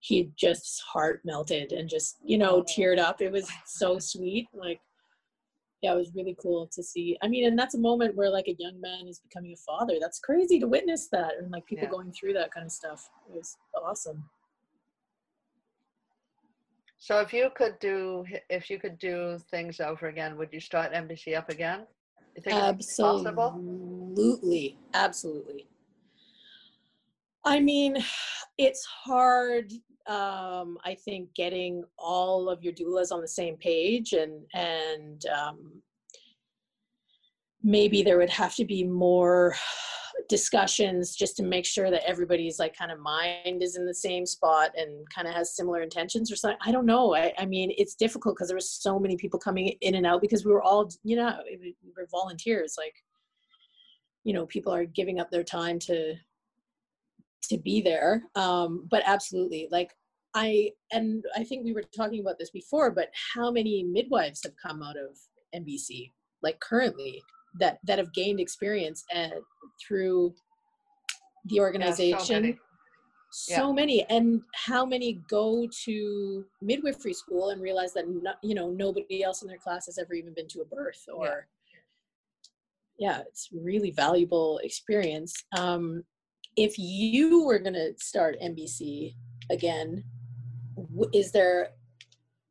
he 0.01 0.31
just 0.37 0.63
his 0.63 0.81
heart 0.81 1.21
melted 1.25 1.73
and 1.73 1.89
just 1.89 2.17
you 2.25 2.37
know 2.39 2.57
Oh. 2.57 2.65
teared 2.65 2.99
up 2.99 3.21
it 3.23 3.31
was 3.31 3.49
so 3.67 3.99
sweet 3.99 4.49
like 4.53 4.81
yeah, 5.83 5.93
it 5.93 5.97
was 5.97 6.15
really 6.15 6.35
cool 6.41 6.67
to 6.73 6.83
see. 6.83 7.19
I 7.23 7.29
mean, 7.29 7.47
and 7.47 7.59
that's 7.59 7.75
a 7.75 7.79
moment 7.79 8.17
where 8.17 8.31
like 8.31 8.49
a 8.49 8.57
young 8.59 8.81
man 8.81 9.07
is 9.07 9.19
becoming 9.19 9.53
a 9.53 9.57
father. 9.57 9.97
That's 10.01 10.19
crazy 10.19 10.59
to 10.61 10.67
witness 10.67 11.09
that 11.13 11.33
and 11.39 11.51
like 11.51 11.67
people 11.67 11.85
Yeah. 11.85 11.91
going 11.91 12.11
through 12.11 12.33
that 12.35 12.51
kind 12.55 12.65
of 12.65 12.73
stuff. 12.73 13.07
It 13.29 13.37
was 13.37 13.55
awesome. 13.77 14.25
So 17.05 17.21
if 17.21 17.35
you 17.35 17.51
could 17.55 17.79
do, 17.81 18.25
if 18.49 18.71
you 18.71 18.79
could 18.79 18.99
do 18.99 19.39
things 19.51 19.79
over 19.79 20.07
again, 20.07 20.39
would 20.39 20.51
you 20.55 20.59
start 20.59 20.95
MBC 20.95 21.37
up 21.37 21.51
again? 21.51 21.81
You 22.35 22.41
think 22.43 22.57
possible? 22.97 23.53
Absolutely. 24.17 24.79
Absolutely. 24.95 25.67
I 27.45 27.61
mean, 27.61 27.99
it's 28.57 28.87
hard 28.87 29.71
um 30.07 30.79
I 30.85 30.95
think 30.95 31.35
getting 31.35 31.85
all 31.99 32.49
of 32.49 32.63
your 32.63 32.73
doulas 32.73 33.13
on 33.13 33.21
the 33.21 33.29
same 33.29 33.57
page 33.57 34.15
and 34.15 34.43
and 34.55 35.27
um 35.27 35.83
maybe 37.65 38.03
there 38.03 38.19
would 38.19 38.31
have 38.31 38.55
to 38.57 38.65
be 38.65 38.85
more 38.85 39.57
discussions 40.29 41.17
just 41.17 41.37
to 41.37 41.43
make 41.43 41.67
sure 41.67 41.91
that 41.91 42.07
everybody's 42.07 42.59
like 42.59 42.77
kind 42.77 42.93
of 42.93 43.01
mind 43.01 43.63
is 43.63 43.77
in 43.77 43.87
the 43.87 43.95
same 43.95 44.25
spot 44.25 44.71
and 44.77 45.09
kind 45.11 45.27
of 45.27 45.35
has 45.35 45.57
similar 45.57 45.83
intentions 45.83 46.31
or 46.31 46.37
something. 46.37 46.59
I 46.63 46.71
don't 46.71 46.87
know. 46.87 47.15
I, 47.15 47.33
I 47.39 47.47
mean, 47.47 47.73
it's 47.77 47.95
difficult 47.95 48.37
because 48.37 48.49
there 48.49 48.57
were 48.57 48.61
so 48.61 48.99
many 48.99 49.17
people 49.17 49.41
coming 49.41 49.75
in 49.81 49.95
and 49.97 50.07
out 50.07 50.21
because 50.21 50.45
we 50.45 50.53
were 50.53 50.63
all, 50.63 50.89
you 51.03 51.17
know, 51.17 51.37
we 51.61 51.75
were 51.97 52.07
volunteers. 52.11 52.77
Like, 52.79 52.95
you 54.25 54.33
know, 54.33 54.47
people 54.47 54.73
are 54.73 54.85
giving 54.85 55.19
up 55.19 55.31
their 55.31 55.45
time 55.45 55.79
to 55.81 56.15
to 57.51 57.59
be 57.59 57.83
there. 57.83 58.23
Um, 58.37 58.87
but 58.91 59.03
absolutely, 59.05 59.69
like 59.71 59.91
I 60.35 60.71
and 60.93 61.25
I 61.37 61.45
think 61.45 61.65
we 61.65 61.73
were 61.73 61.85
talking 61.97 62.21
about 62.21 62.39
this 62.39 62.51
before, 62.51 62.91
but 62.91 63.09
how 63.35 63.51
many 63.51 63.83
midwives 63.85 64.41
have 64.45 64.55
come 64.61 64.83
out 64.83 64.97
of 64.97 65.19
MBC, 65.55 66.13
like 66.43 66.59
currently, 66.61 67.23
that 67.61 67.79
that 67.85 67.99
have 67.99 68.13
gained 68.13 68.41
experience 68.41 69.05
and 69.13 69.33
through 69.87 70.35
the 71.47 71.57
Yeah, 71.57 71.63
organization 71.63 72.19
so 72.27 72.35
many. 72.35 72.59
so 73.31 73.73
many. 73.73 74.05
And 74.05 74.43
how 74.55 74.85
many 74.87 75.21
go 75.29 75.67
to 75.85 76.45
midwifery 76.63 77.13
school 77.15 77.51
and 77.51 77.61
realize 77.61 77.93
that 77.95 78.09
no, 78.09 78.33
you 78.43 78.55
know 78.55 78.71
nobody 78.71 79.23
else 79.23 79.43
in 79.43 79.49
their 79.49 79.59
class 79.59 79.87
has 79.87 79.99
ever 79.99 80.15
even 80.15 80.35
been 80.35 80.49
to 80.49 80.61
a 80.61 80.65
birth 80.65 81.05
or 81.13 81.49
yeah, 82.97 83.21
it's 83.27 83.49
really 83.53 83.91
valuable 83.91 84.59
experience. 84.63 85.35
Um, 85.59 86.05
if 86.57 86.79
you 86.79 87.45
were 87.45 87.59
going 87.59 87.75
to 87.75 87.93
start 87.99 88.37
mbc 88.41 89.13
again 89.51 90.05
w- 90.77 91.11
is 91.13 91.33
there 91.33 91.71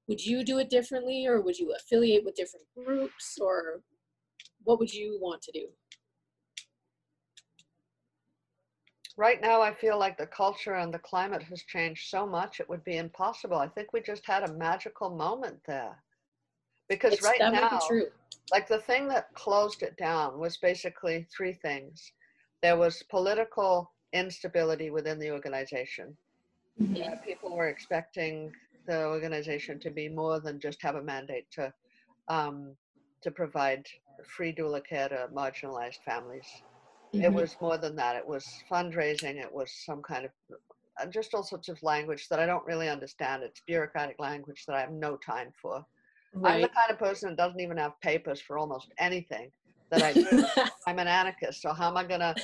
would 0.08 0.24
you 0.26 0.44
do 0.44 0.58
it 0.60 0.70
differently 0.70 1.26
or 1.26 1.40
would 1.40 1.58
you 1.58 1.74
affiliate 1.74 2.26
with 2.26 2.36
different 2.36 2.66
groups 2.76 3.38
or 3.40 3.82
what 4.64 4.80
would 4.80 4.94
you 4.94 5.18
want 5.22 5.42
to 5.42 5.52
do 5.52 5.68
Right 9.16 9.40
now, 9.42 9.62
I 9.62 9.76
feel 9.76 10.00
like 10.00 10.18
the 10.18 10.26
culture 10.26 10.74
and 10.74 10.92
the 10.92 10.98
climate 10.98 11.44
has 11.44 11.62
changed 11.64 12.10
so 12.10 12.26
much, 12.26 12.60
it 12.60 12.68
would 12.68 12.84
be 12.84 12.98
impossible. 12.98 13.58
I 13.58 13.68
think 13.68 13.94
we 13.94 14.02
just 14.02 14.26
had 14.26 14.42
a 14.42 14.54
magical 14.54 15.12
moment 15.12 15.60
there. 15.68 16.04
Because 16.90 17.14
It's- 17.14 17.24
right 17.24 17.52
now, 17.54 17.80
true 17.88 18.10
like 18.52 18.68
the 18.68 18.82
thing 18.82 19.08
that 19.08 19.34
closed 19.34 19.82
it 19.84 19.96
down 19.98 20.40
was 20.40 20.58
basically 20.58 21.24
three 21.36 21.54
things 21.54 22.12
there 22.62 22.78
was 22.78 23.04
political 23.04 23.92
instability 24.14 24.90
within 24.90 25.20
the 25.20 25.32
organization. 25.32 26.18
Uh, 26.80 27.16
people 27.26 27.56
were 27.58 27.68
expecting 27.68 28.54
the 28.86 29.06
organization 29.06 29.80
to 29.82 29.90
be 29.90 30.08
more 30.08 30.40
than 30.40 30.60
just 30.62 30.82
have 30.82 30.96
a 30.96 31.02
mandate 31.04 31.50
to 31.52 31.74
um, 32.30 32.78
to 33.24 33.32
provide 33.32 33.86
free 34.24 34.54
doula 34.54 34.86
care 34.86 35.10
to 35.10 35.28
marginalized 35.34 36.02
families. 36.06 36.48
It 37.14 37.30
Mhm. 37.30 37.34
was 37.34 37.56
more 37.62 37.78
than 37.78 37.96
that. 37.96 38.16
It 38.16 38.28
was 38.28 38.46
fundraising. 38.70 39.36
It 39.36 39.52
was 39.52 39.72
some 39.86 40.02
kind 40.02 40.26
of 40.26 40.32
uh, 41.00 41.08
just 41.08 41.34
all 41.34 41.44
sorts 41.44 41.70
of 41.70 41.82
language 41.82 42.28
that 42.30 42.40
I 42.40 42.46
don't 42.46 42.66
really 42.66 42.88
understand. 42.88 43.42
It's 43.42 43.62
bureaucratic 43.62 44.20
language 44.20 44.66
that 44.68 44.76
I 44.76 44.82
have 44.82 44.92
no 44.92 45.18
time 45.18 45.52
for. 45.60 45.84
I'm 46.44 46.62
the 46.62 46.68
kind 46.70 46.92
of 46.92 47.00
person 47.00 47.30
that 47.30 47.38
doesn't 47.38 47.60
even 47.60 47.78
have 47.78 48.00
papers 48.02 48.42
for 48.42 48.58
almost 48.58 48.88
anything 49.00 49.52
that 49.90 50.02
I 50.02 50.14
do. 50.14 50.28
I'm 50.88 51.00
an 51.00 51.08
anarchist, 51.08 51.62
so 51.62 51.74
how 51.74 51.88
am 51.90 51.98
I 51.98 52.04
gonna, 52.04 52.36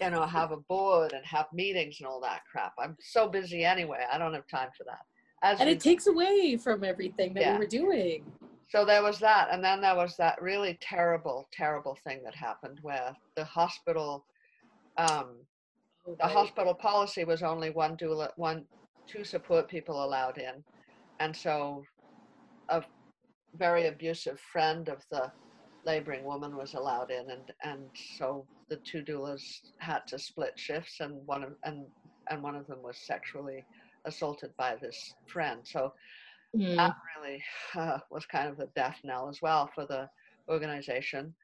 you 0.00 0.10
know, 0.10 0.24
have 0.26 0.50
a 0.52 0.56
board 0.56 1.12
and 1.12 1.24
have 1.26 1.46
meetings 1.52 1.96
and 2.00 2.06
all 2.08 2.20
that 2.22 2.40
crap? 2.50 2.72
I'm 2.78 2.96
so 3.00 3.28
busy 3.28 3.64
anyway. 3.64 4.04
I 4.10 4.18
don't 4.18 4.34
have 4.34 4.46
time 4.48 4.70
for 4.76 4.84
that. 4.84 5.00
As 5.42 5.60
and 5.60 5.68
you 5.68 5.74
it 5.74 5.80
takes 5.80 6.06
away 6.06 6.56
from 6.56 6.82
everything 6.84 7.34
that 7.34 7.42
Yeah. 7.42 7.52
we 7.52 7.58
were 7.58 7.66
doing 7.66 8.24
so 8.68 8.84
there 8.84 9.02
was 9.02 9.18
that, 9.20 9.48
and 9.52 9.62
then 9.62 9.80
there 9.80 9.96
was 9.96 10.16
that 10.16 10.40
really 10.40 10.78
terrible, 10.80 11.48
terrible 11.52 11.96
thing 12.04 12.22
that 12.24 12.34
happened 12.34 12.78
where 12.82 13.14
the 13.36 13.44
hospital, 13.44 14.26
um, 14.98 15.46
Oh, 16.06 16.16
the 16.20 16.28
hospital 16.28 16.74
policy 16.74 17.24
was 17.24 17.42
only 17.42 17.70
one 17.70 17.96
doula, 17.96 18.30
one, 18.36 18.66
two 19.08 19.24
support 19.24 19.68
people 19.68 20.04
allowed 20.04 20.36
in, 20.38 20.62
and 21.20 21.34
so 21.34 21.82
a 22.68 22.82
very 23.56 23.86
abusive 23.86 24.38
friend 24.52 24.88
of 24.88 25.02
the 25.10 25.32
laboring 25.86 26.24
woman 26.24 26.56
was 26.56 26.74
allowed 26.74 27.10
in, 27.10 27.30
and 27.30 27.52
and 27.62 27.90
so 28.18 28.46
the 28.68 28.76
two 28.84 29.02
doulas 29.02 29.42
had 29.80 30.00
to 30.08 30.18
split 30.18 30.52
shifts, 30.58 31.00
and 31.00 31.26
one 31.26 31.42
of 31.44 31.54
and 31.64 31.86
and 32.30 32.42
one 32.42 32.54
of 32.56 32.66
them 32.66 32.82
was 32.82 32.98
sexually 33.06 33.64
assaulted 34.06 34.50
by 34.58 34.76
this 34.76 35.14
friend. 35.26 35.60
So 35.64 35.92
Mm. 36.54 36.76
that 36.76 36.94
really 37.16 37.42
uh, 37.74 37.98
was 38.10 38.26
kind 38.26 38.48
of 38.48 38.56
the 38.56 38.68
death 38.76 38.98
knell 39.04 39.28
as 39.28 39.40
well 39.42 39.70
for 39.74 39.86
the 39.86 40.08
organization. 40.48 41.34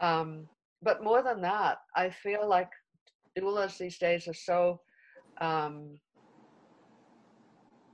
Um, 0.00 0.46
but 0.82 1.02
more 1.02 1.22
than 1.22 1.42
that, 1.42 1.78
I 1.94 2.10
feel 2.10 2.48
like 2.48 2.70
doulas 3.38 3.78
these 3.78 3.98
days 3.98 4.26
are 4.28 4.34
so 4.34 4.80
um, 5.40 5.98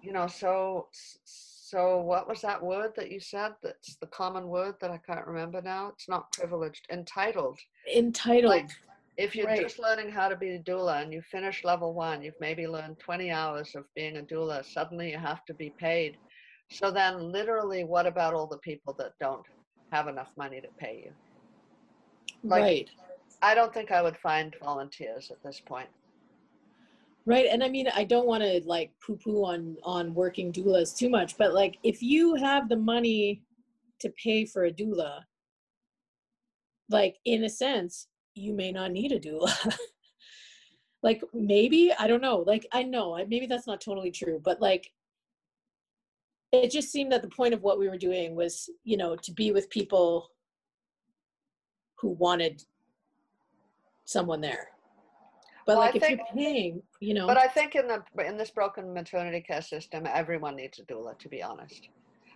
you 0.03 0.13
know, 0.13 0.29
so 0.29 0.89
so 1.25 2.01
what 2.01 2.29
was 2.29 2.41
that 2.43 2.63
word 2.63 2.93
that 2.97 3.11
you 3.11 3.19
said? 3.19 3.53
That's 3.63 3.97
the 3.97 4.07
common 4.07 4.47
word 4.47 4.77
that 4.81 4.91
I 4.93 4.99
can't 4.99 5.27
remember 5.27 5.61
now. 5.61 5.89
It's 5.89 6.09
not 6.09 6.31
privileged. 6.33 6.87
Entitled. 6.93 7.59
Entitled. 7.93 8.53
Like, 8.53 8.71
if 9.17 9.35
you're 9.35 9.47
Right. 9.47 9.63
just 9.63 9.81
learning 9.81 10.11
how 10.11 10.29
to 10.29 10.37
be 10.37 10.51
a 10.51 10.63
doula 10.63 11.03
and 11.03 11.13
you 11.13 11.23
finish 11.23 11.65
level 11.65 11.93
one, 11.95 12.23
you've 12.23 12.41
maybe 12.41 12.69
learned 12.69 13.01
20 13.01 13.31
hours 13.31 13.75
of 13.75 13.85
being 13.97 14.19
a 14.19 14.23
doula, 14.23 14.65
suddenly 14.65 15.11
you 15.11 15.19
have 15.19 15.45
to 15.47 15.55
be 15.55 15.71
paid. 15.71 16.17
So 16.71 16.91
then, 16.91 17.31
literally, 17.33 17.85
what 17.85 18.07
about 18.07 18.35
all 18.35 18.47
the 18.47 18.59
people 18.59 18.95
that 18.99 19.13
don't 19.21 19.45
have 19.93 20.09
enough 20.09 20.33
money 20.37 20.61
to 20.61 20.69
pay 20.79 21.03
you? 21.07 21.13
like- 22.43 22.63
right. 22.63 22.91
I 23.43 23.55
don't 23.55 23.73
think 23.73 23.91
I 23.93 24.03
would 24.03 24.17
find 24.17 24.55
volunteers 24.63 25.31
at 25.31 25.43
this 25.43 25.61
point. 25.61 25.89
Right. 27.27 27.47
And 27.51 27.63
I 27.63 27.69
mean, 27.69 27.89
I 27.95 28.05
don't 28.05 28.27
want 28.27 28.43
to 28.43 28.63
like 28.65 28.93
poo 29.05 29.17
poo 29.17 29.45
on 29.45 29.77
on 29.83 30.15
working 30.15 30.53
doulas 30.53 30.97
too 30.97 31.11
much, 31.11 31.37
but 31.37 31.53
like 31.53 31.77
if 31.83 32.03
you 32.03 32.35
have 32.37 32.69
the 32.69 32.77
money 32.77 33.43
to 34.01 34.11
pay 34.11 34.45
for 34.45 34.65
a 34.65 34.73
doula, 34.73 35.21
like 36.89 37.17
in 37.25 37.45
a 37.45 37.49
sense, 37.49 38.07
you 38.35 38.55
may 38.55 38.71
not 38.73 38.93
need 38.93 39.13
a 39.13 39.19
doula. 39.21 39.53
like 41.03 41.23
maybe, 41.35 41.93
I 41.99 42.07
don't 42.07 42.23
know. 42.23 42.39
Like 42.39 42.67
I 42.73 42.85
know, 42.85 43.17
I- 43.17 43.25
maybe 43.25 43.47
that's 43.47 43.67
not 43.67 43.81
totally 43.81 44.11
true, 44.13 44.41
but 44.43 44.61
like 44.61 44.93
it 46.53 46.71
just 46.71 46.91
seemed 46.91 47.13
that 47.13 47.23
the 47.23 47.29
point 47.29 47.55
of 47.55 47.63
what 47.63 47.79
we 47.79 47.89
were 47.89 47.99
doing 47.99 48.35
was, 48.35 48.71
you 48.85 48.97
know, 48.97 49.17
to 49.17 49.33
be 49.33 49.51
with 49.53 49.69
people 49.71 50.31
who 51.99 52.11
wanted 52.11 52.63
someone 54.05 54.41
there. 54.41 54.69
But 55.67 55.79
Well, 55.79 55.89
I 55.89 55.91
if 55.95 56.01
think- 56.03 56.21
you're 56.21 56.27
paying, 56.35 56.83
you 57.01 57.15
know, 57.15 57.27
But 57.27 57.39
I 57.39 57.49
think 57.49 57.75
in 57.75 57.89
the 57.89 58.05
in 58.25 58.37
this 58.37 58.51
broken 58.51 58.93
maternity 58.93 59.41
care 59.41 59.63
system, 59.63 60.07
everyone 60.07 60.55
needs 60.57 60.79
a 60.79 60.85
doula, 60.85 61.19
to 61.19 61.29
be 61.29 61.43
honest, 61.43 61.89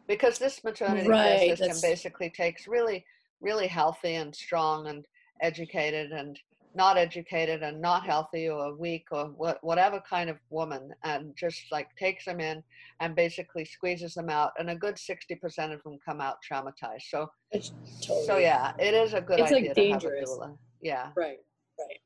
because 0.09 0.39
this 0.39 0.65
maternity 0.65 1.09
Right, 1.09 1.47
care 1.47 1.57
system 1.57 1.81
basically 1.81 2.31
takes 2.31 2.67
really, 2.67 3.05
really 3.41 3.69
healthy 3.69 4.17
and 4.17 4.35
strong 4.35 4.89
and 4.89 5.07
educated 5.41 6.11
and 6.11 6.39
not 6.75 6.97
educated 6.97 7.63
and 7.63 7.81
not 7.81 8.05
healthy 8.05 8.49
or 8.49 8.75
weak 8.77 9.07
or 9.11 9.27
what, 9.37 9.59
whatever 9.63 10.01
kind 10.09 10.31
of 10.31 10.37
woman 10.51 10.91
and 11.05 11.35
just 11.37 11.63
like 11.73 11.89
takes 11.97 12.25
them 12.25 12.41
in 12.41 12.63
and 13.01 13.17
basically 13.17 13.65
squeezes 13.65 14.15
them 14.15 14.31
out 14.31 14.53
and 14.59 14.71
a 14.71 14.77
good 14.77 14.95
60% 14.97 15.73
of 15.75 15.83
them 15.83 15.99
come 16.07 16.21
out 16.21 16.37
traumatized 16.49 17.09
so 17.11 17.29
It's 17.51 17.73
totally 18.01 18.27
so 18.27 18.37
yeah 18.39 18.73
it 18.79 18.95
is 18.95 19.15
a 19.15 19.21
good 19.21 19.41
It's, 19.41 19.51
like, 19.51 19.63
idea 19.63 19.75
dangerous. 19.75 20.31
to 20.31 20.41
have 20.41 20.51
a 20.51 20.53
doula 20.53 20.59
yeah 20.81 21.09
right, 21.17 21.39
right. 21.79 21.99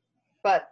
but 0.43 0.69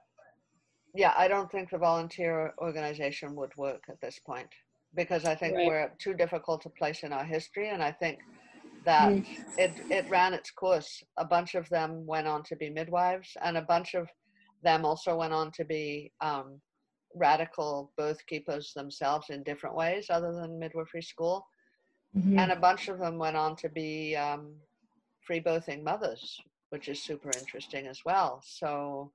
yeah, 0.96 1.14
I 1.18 1.28
don't 1.28 1.52
think 1.52 1.72
the 1.72 1.80
volunteer 1.80 2.54
organization 2.60 3.36
would 3.36 3.50
work 3.58 3.84
at 3.90 4.00
this 4.00 4.20
point 4.20 4.50
because 4.94 5.26
I 5.26 5.34
think 5.34 5.56
Right. 5.56 5.66
we're 5.68 5.80
at 5.80 5.98
too 5.98 6.14
difficult 6.14 6.68
a 6.68 6.70
place 6.70 7.02
in 7.02 7.12
our 7.12 7.24
history, 7.24 7.70
and 7.70 7.82
I 7.82 7.92
think 7.92 8.20
that 8.86 9.10
Mm. 9.10 9.26
it 9.58 9.72
it 9.92 10.10
ran 10.10 10.34
its 10.34 10.52
course. 10.52 11.04
A 11.18 11.26
bunch 11.26 11.56
of 11.56 11.68
them 11.70 12.06
went 12.06 12.28
on 12.28 12.44
to 12.44 12.56
be 12.56 12.70
midwives, 12.70 13.36
and 13.42 13.58
a 13.58 13.62
bunch 13.62 13.94
of 13.94 14.10
them 14.62 14.86
also 14.86 15.16
went 15.18 15.34
on 15.34 15.52
to 15.52 15.66
be 15.66 16.12
um, 16.22 16.62
radical 17.16 17.92
birth 17.98 18.26
keepers 18.28 18.74
themselves 18.74 19.30
in 19.30 19.44
different 19.44 19.76
ways, 19.76 20.08
other 20.10 20.32
than 20.34 20.58
midwifery 20.60 21.02
school, 21.02 21.46
Mhm. 22.16 22.40
and 22.40 22.52
a 22.52 22.56
bunch 22.56 22.88
of 22.88 23.00
them 23.00 23.18
went 23.18 23.38
on 23.38 23.56
to 23.58 23.70
be 23.70 24.16
um, 24.16 24.60
free 25.26 25.42
birthing 25.42 25.84
mothers, 25.84 26.40
which 26.70 26.88
is 26.90 27.02
super 27.04 27.30
interesting 27.38 27.88
as 27.88 28.04
well. 28.06 28.42
So. 28.44 29.12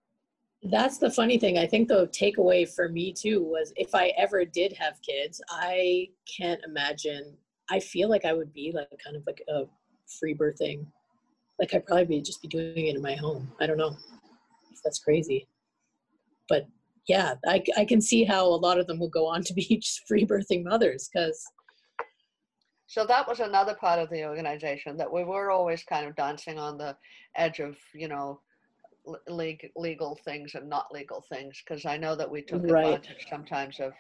That's 0.63 0.99
the 0.99 1.11
funny 1.11 1.39
thing. 1.39 1.57
I 1.57 1.67
think 1.69 1.87
the 1.87 2.09
takeaway 2.09 2.69
for 2.69 2.89
me 2.89 3.13
too 3.13 3.45
was 3.45 3.73
if 3.77 3.95
I 3.95 4.09
ever 4.17 4.45
did 4.45 4.73
have 4.73 5.01
kids, 5.03 5.41
I 5.49 6.09
can't 6.37 6.61
imagine. 6.65 7.39
I 7.71 7.81
feel 7.81 8.09
like 8.09 8.25
I 8.25 8.33
would 8.33 8.53
be 8.53 8.73
like 8.73 8.89
kind 9.05 9.17
of 9.17 9.23
like 9.27 9.43
a 9.49 9.65
free 10.19 10.35
birthing. 10.35 10.87
Like 11.59 11.75
I'd 11.75 11.87
probably 11.87 12.05
be 12.07 12.23
just 12.23 12.43
be 12.43 12.49
doing 12.49 12.87
it 12.87 12.97
in 12.97 13.03
my 13.03 13.15
home. 13.15 13.51
I 13.61 13.67
don't 13.67 13.77
know 13.79 13.97
if 14.73 14.83
that's 14.85 14.99
crazy, 15.01 15.47
but 16.49 16.67
yeah, 17.09 17.35
I, 17.47 17.63
I 17.77 17.85
can 17.85 18.01
see 18.01 18.25
how 18.25 18.45
a 18.47 18.49
lot 18.49 18.79
of 18.79 18.87
them 18.87 18.99
will 18.99 19.09
go 19.09 19.27
on 19.27 19.43
to 19.43 19.55
be 19.55 19.63
just 19.83 20.07
free 20.07 20.25
birthing 20.27 20.65
mothers 20.65 21.09
because 21.13 21.45
So 22.87 23.05
that 23.05 23.29
was 23.29 23.41
another 23.41 23.75
part 23.75 23.99
of 23.99 24.09
the 24.09 24.25
organization 24.25 24.97
that 24.97 25.13
we 25.13 25.23
were 25.23 25.51
always 25.51 25.85
kind 25.85 26.07
of 26.07 26.17
dancing 26.17 26.59
on 26.59 26.79
the 26.79 26.97
edge 27.37 27.61
of, 27.61 27.77
you 27.95 28.09
know, 28.09 28.41
legal 29.77 30.19
things 30.25 30.55
and 30.55 30.69
not 30.69 30.93
legal 30.93 31.23
things 31.31 31.63
because 31.63 31.85
I 31.85 31.99
know 31.99 32.17
that 32.17 32.31
we 32.31 32.43
took 32.43 32.63
Right. 32.63 32.87
advantage 32.87 33.27
sometimes 33.29 33.79
of 33.79 33.93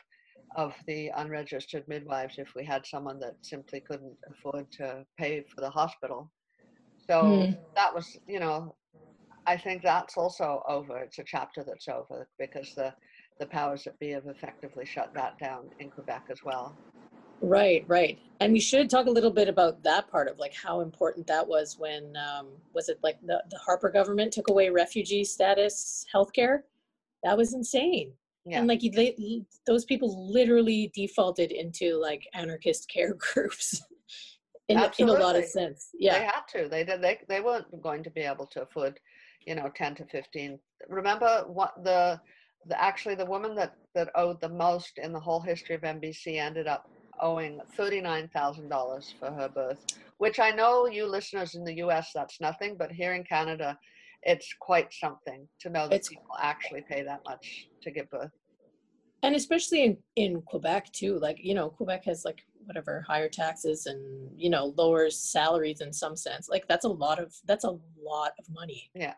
of 0.56 0.74
the 0.86 1.10
unregistered 1.16 1.86
midwives 1.88 2.36
if 2.38 2.48
we 2.56 2.64
had 2.64 2.86
someone 2.86 3.20
that 3.20 3.36
simply 3.42 3.80
couldn't 3.80 4.16
afford 4.30 4.70
to 4.72 5.04
pay 5.18 5.44
for 5.54 5.60
the 5.60 5.70
hospital. 5.70 6.30
So 7.08 7.46
Hmm. 7.46 7.52
that 7.74 7.94
was, 7.94 8.16
you 8.26 8.40
know, 8.40 8.74
I 9.46 9.56
think 9.56 9.82
that's 9.82 10.16
also 10.16 10.62
over. 10.68 10.98
It's 10.98 11.18
a 11.18 11.24
chapter 11.24 11.64
that's 11.64 11.88
over 11.88 12.28
because 12.38 12.72
the 12.76 12.94
the 13.40 13.46
powers 13.46 13.84
that 13.84 13.98
be 14.00 14.10
have 14.10 14.26
effectively 14.26 14.84
shut 14.84 15.12
that 15.14 15.38
down 15.38 15.70
in 15.78 15.90
Quebec 15.90 16.24
as 16.30 16.40
well. 16.44 16.76
Right, 17.40 17.84
right. 17.86 18.18
And 18.40 18.52
we 18.52 18.60
should 18.60 18.90
talk 18.90 19.06
a 19.06 19.10
little 19.10 19.30
bit 19.30 19.48
about 19.48 19.82
that 19.84 20.10
part 20.10 20.28
of 20.28 20.38
like 20.38 20.54
how 20.54 20.80
important 20.80 21.26
that 21.28 21.46
was 21.46 21.76
when 21.78 22.16
um, 22.16 22.48
was 22.74 22.88
it 22.88 22.98
like 23.02 23.20
the, 23.22 23.42
the 23.50 23.58
Harper 23.58 23.90
government 23.90 24.32
took 24.32 24.50
away 24.50 24.70
refugee 24.70 25.24
status 25.24 26.04
healthcare? 26.12 26.62
That 27.22 27.36
was 27.36 27.54
insane. 27.54 28.12
Yeah. 28.44 28.58
And 28.60 28.68
like 28.68 28.80
they, 28.80 29.42
those 29.66 29.84
people 29.84 30.32
literally 30.32 30.90
defaulted 30.94 31.52
into 31.52 32.00
like 32.00 32.26
anarchist 32.34 32.88
care 32.88 33.14
groups 33.34 33.82
in, 34.68 34.78
in 34.98 35.08
a 35.08 35.12
lot 35.12 35.36
of 35.36 35.44
sense. 35.44 35.88
They 35.92 36.06
Yeah. 36.06 36.18
had 36.32 36.42
to. 36.50 36.68
They 36.68 36.84
did. 36.84 37.02
They 37.02 37.18
they 37.28 37.40
weren't 37.40 37.82
going 37.82 38.02
to 38.04 38.10
be 38.10 38.20
able 38.22 38.46
to 38.46 38.62
afford, 38.62 38.98
you 39.46 39.54
know, 39.54 39.70
ten 39.74 39.94
to 39.96 40.04
fifteen. 40.06 40.58
Remember 40.88 41.44
what 41.46 41.72
the 41.84 42.20
the 42.66 42.80
actually 42.80 43.14
the 43.14 43.26
woman 43.26 43.54
that 43.56 43.74
that 43.94 44.10
owed 44.14 44.40
the 44.40 44.48
most 44.48 44.98
in 44.98 45.12
the 45.12 45.20
whole 45.20 45.40
history 45.40 45.74
of 45.74 45.82
MBC 45.82 46.38
ended 46.38 46.66
up 46.66 46.88
owing 47.20 47.60
thirty 47.76 48.00
nine 48.00 48.28
thousand 48.28 48.68
dollars 48.68 49.14
for 49.18 49.30
her 49.30 49.48
birth, 49.48 49.84
which 50.18 50.38
I 50.38 50.50
know 50.50 50.86
you 50.86 51.06
listeners 51.06 51.54
in 51.54 51.64
the 51.64 51.74
U.S. 51.76 52.10
that's 52.14 52.40
nothing, 52.40 52.76
but 52.78 52.92
here 52.92 53.14
in 53.14 53.24
Canada, 53.24 53.78
it's 54.22 54.52
quite 54.60 54.92
something 54.92 55.48
to 55.60 55.70
know 55.70 55.88
that 55.88 55.96
It's- 55.96 56.08
people 56.08 56.36
actually 56.40 56.82
pay 56.82 57.02
that 57.02 57.22
much 57.24 57.68
to 57.82 57.90
give 57.90 58.10
birth. 58.10 58.32
And 59.22 59.34
especially 59.34 59.82
in, 59.84 59.98
in 60.14 60.42
Quebec 60.42 60.92
too, 60.92 61.18
like, 61.18 61.38
you 61.40 61.54
know, 61.54 61.70
Quebec 61.70 62.04
has 62.04 62.24
like 62.24 62.40
whatever 62.66 63.04
higher 63.08 63.28
taxes 63.28 63.86
and, 63.86 64.30
you 64.36 64.48
know, 64.48 64.74
lowers 64.76 65.18
salaries 65.18 65.80
in 65.80 65.92
some 65.92 66.14
sense. 66.16 66.48
Like 66.48 66.68
that's 66.68 66.84
a 66.84 66.88
lot 66.88 67.18
of, 67.18 67.34
that's 67.44 67.64
a 67.64 67.78
lot 68.00 68.32
of 68.38 68.48
money. 68.50 68.90
Yeah. 68.94 69.14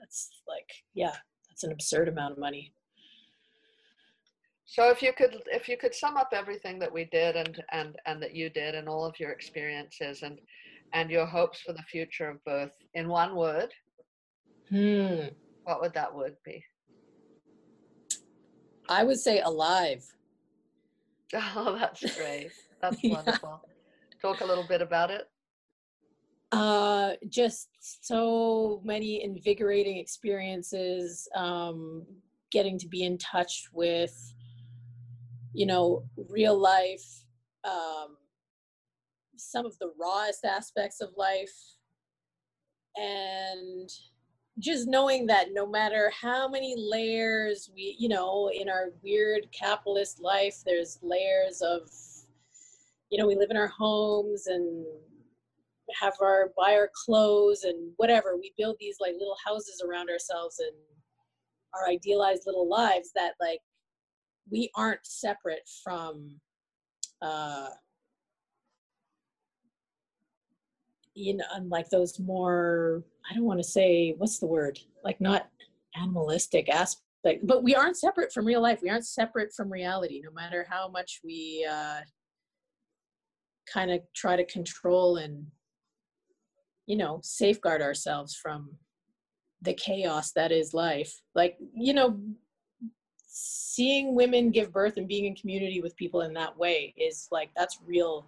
That's 0.00 0.42
like, 0.48 0.68
yeah, 0.94 1.14
that's 1.48 1.62
an 1.62 1.70
absurd 1.70 2.08
amount 2.08 2.32
of 2.32 2.38
money. 2.38 2.74
So 4.64 4.88
if 4.88 5.02
you 5.02 5.12
could 5.12 5.42
if 5.48 5.68
you 5.68 5.76
could 5.76 5.94
sum 5.94 6.16
up 6.16 6.30
everything 6.32 6.78
that 6.78 6.90
we 6.90 7.04
did 7.04 7.36
and 7.36 7.62
and 7.72 7.94
and 8.06 8.22
that 8.22 8.34
you 8.34 8.48
did 8.48 8.74
and 8.74 8.88
all 8.88 9.04
of 9.04 9.20
your 9.20 9.30
experiences 9.30 10.22
and 10.22 10.40
and 10.94 11.10
your 11.10 11.26
hopes 11.26 11.60
for 11.60 11.74
the 11.74 11.82
future 11.82 12.30
of 12.30 12.42
birth 12.44 12.72
in 12.94 13.06
one 13.08 13.36
word, 13.36 13.70
Hmm. 14.72 15.26
what 15.64 15.82
would 15.82 15.92
that 15.92 16.14
word 16.14 16.36
be? 16.44 16.64
I 18.88 19.04
would 19.04 19.18
say 19.18 19.40
alive. 19.40 20.04
Oh, 21.34 21.76
that's 21.78 22.14
great. 22.14 22.50
That's 22.82 22.98
Yeah. 23.02 23.14
wonderful. 23.14 23.60
Talk 24.20 24.40
a 24.42 24.44
little 24.46 24.64
bit 24.64 24.82
about 24.82 25.10
it. 25.10 25.28
Uh, 26.52 27.12
just 27.30 27.68
so 27.80 28.82
many 28.84 29.22
invigorating 29.24 29.96
experiences. 29.96 31.26
Um, 31.34 32.04
getting 32.50 32.78
to 32.78 32.86
be 32.88 33.04
in 33.04 33.16
touch 33.16 33.68
with, 33.72 34.34
you 35.54 35.64
know, 35.64 36.04
real 36.28 36.58
life. 36.58 37.24
Um, 37.64 38.18
some 39.36 39.64
of 39.64 39.78
the 39.78 39.90
rawest 39.98 40.44
aspects 40.44 41.00
of 41.00 41.10
life, 41.16 41.76
and 42.96 43.88
just 44.58 44.86
knowing 44.86 45.26
that 45.26 45.48
no 45.52 45.66
matter 45.66 46.12
how 46.18 46.48
many 46.48 46.74
layers 46.76 47.70
we, 47.74 47.96
you 47.98 48.08
know, 48.08 48.50
in 48.52 48.68
our 48.68 48.90
weird 49.02 49.46
capitalist 49.52 50.20
life, 50.20 50.56
there's 50.66 50.98
layers 51.02 51.62
of, 51.62 51.90
you 53.10 53.18
know, 53.18 53.26
we 53.26 53.34
live 53.34 53.50
in 53.50 53.56
our 53.56 53.68
homes 53.68 54.46
and 54.46 54.84
have 56.00 56.14
our 56.20 56.52
buy 56.56 56.74
our 56.74 56.90
clothes 57.04 57.64
and 57.64 57.92
whatever. 57.96 58.36
We 58.36 58.52
build 58.56 58.76
these 58.78 58.96
like 59.00 59.12
little 59.12 59.36
houses 59.44 59.82
around 59.86 60.10
ourselves 60.10 60.58
and 60.58 60.76
our 61.74 61.88
idealized 61.88 62.42
little 62.46 62.68
lives 62.68 63.10
that 63.14 63.32
like 63.40 63.60
we 64.50 64.70
aren't 64.74 65.04
separate 65.04 65.68
from 65.82 66.38
uh 67.22 67.68
you 71.14 71.36
know 71.36 71.44
unlike 71.54 71.88
those 71.90 72.18
more 72.18 73.02
i 73.30 73.34
don't 73.34 73.44
want 73.44 73.60
to 73.60 73.64
say 73.64 74.14
what's 74.18 74.38
the 74.38 74.46
word? 74.46 74.78
Like 75.04 75.20
not 75.20 75.48
animalistic 75.96 76.68
aspects 76.68 77.02
like 77.24 77.40
but 77.44 77.62
we 77.62 77.74
aren't 77.74 77.96
separate 77.96 78.32
from 78.32 78.46
real 78.46 78.62
life. 78.62 78.80
We 78.82 78.90
aren't 78.90 79.06
separate 79.06 79.52
from 79.54 79.72
reality 79.72 80.20
no 80.24 80.32
matter 80.32 80.66
how 80.68 80.88
much 80.88 81.20
we 81.24 81.66
uh 81.70 82.00
kind 83.72 83.90
of 83.90 84.00
try 84.14 84.36
to 84.36 84.44
control 84.44 85.16
and 85.16 85.46
you 86.86 86.96
know 86.96 87.20
safeguard 87.22 87.82
ourselves 87.82 88.34
from 88.34 88.70
the 89.60 89.74
chaos 89.74 90.32
that 90.32 90.50
is 90.50 90.74
life. 90.74 91.12
Like 91.34 91.56
you 91.74 91.94
know 91.94 92.18
seeing 93.26 94.14
women 94.14 94.50
give 94.50 94.72
birth 94.72 94.96
and 94.96 95.08
being 95.08 95.24
in 95.26 95.34
community 95.34 95.80
with 95.80 95.96
people 95.96 96.22
in 96.22 96.34
that 96.34 96.56
way 96.58 96.92
is 96.98 97.28
like 97.30 97.50
that's 97.56 97.78
real 97.86 98.26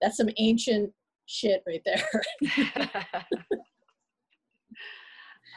that's 0.00 0.16
some 0.16 0.30
ancient 0.38 0.92
shit 1.28 1.62
right 1.66 1.82
there 1.84 2.02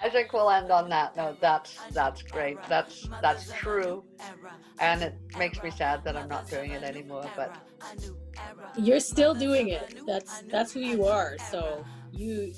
I 0.03 0.09
think 0.09 0.33
we'll 0.33 0.49
end 0.49 0.71
on 0.71 0.89
that 0.89 1.15
note. 1.15 1.39
That's 1.41 1.77
that's 1.91 2.23
great. 2.23 2.57
That's 2.67 3.07
that's 3.21 3.51
true, 3.53 4.03
and 4.79 5.03
it 5.03 5.15
makes 5.37 5.61
me 5.61 5.69
sad 5.69 6.03
that 6.05 6.17
I'm 6.17 6.27
not 6.27 6.49
doing 6.49 6.71
it 6.71 6.81
anymore. 6.81 7.29
But 7.35 7.55
you're 8.75 8.99
still 8.99 9.35
doing 9.35 9.69
it. 9.69 10.01
That's 10.07 10.41
that's 10.51 10.73
who 10.73 10.79
you 10.79 11.05
are. 11.05 11.37
So 11.51 11.85
you 12.11 12.51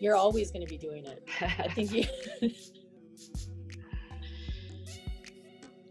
you're 0.00 0.16
always 0.16 0.50
going 0.50 0.66
to 0.66 0.68
be 0.68 0.78
doing 0.78 1.06
it. 1.06 1.22
I 1.40 1.68
think 1.68 1.92
you. 1.92 2.04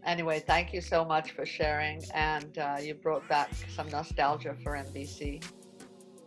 anyway, 0.04 0.44
thank 0.46 0.74
you 0.74 0.82
so 0.82 1.02
much 1.02 1.30
for 1.32 1.46
sharing, 1.46 2.04
and 2.12 2.58
uh, 2.58 2.76
you 2.80 2.92
brought 2.94 3.26
back 3.26 3.50
some 3.74 3.88
nostalgia 3.88 4.54
for 4.62 4.72
MBC. 4.72 5.42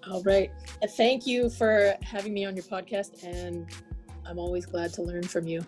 All 0.10 0.24
right. 0.24 0.52
Thank 0.98 1.28
you 1.28 1.50
for 1.50 1.96
having 2.02 2.34
me 2.34 2.46
on 2.46 2.56
your 2.56 2.66
podcast, 2.66 3.24
and 3.24 3.68
I'm 4.26 4.40
always 4.40 4.66
glad 4.66 4.92
to 4.94 5.04
learn 5.04 5.24
from 5.24 5.46
you. 5.46 5.62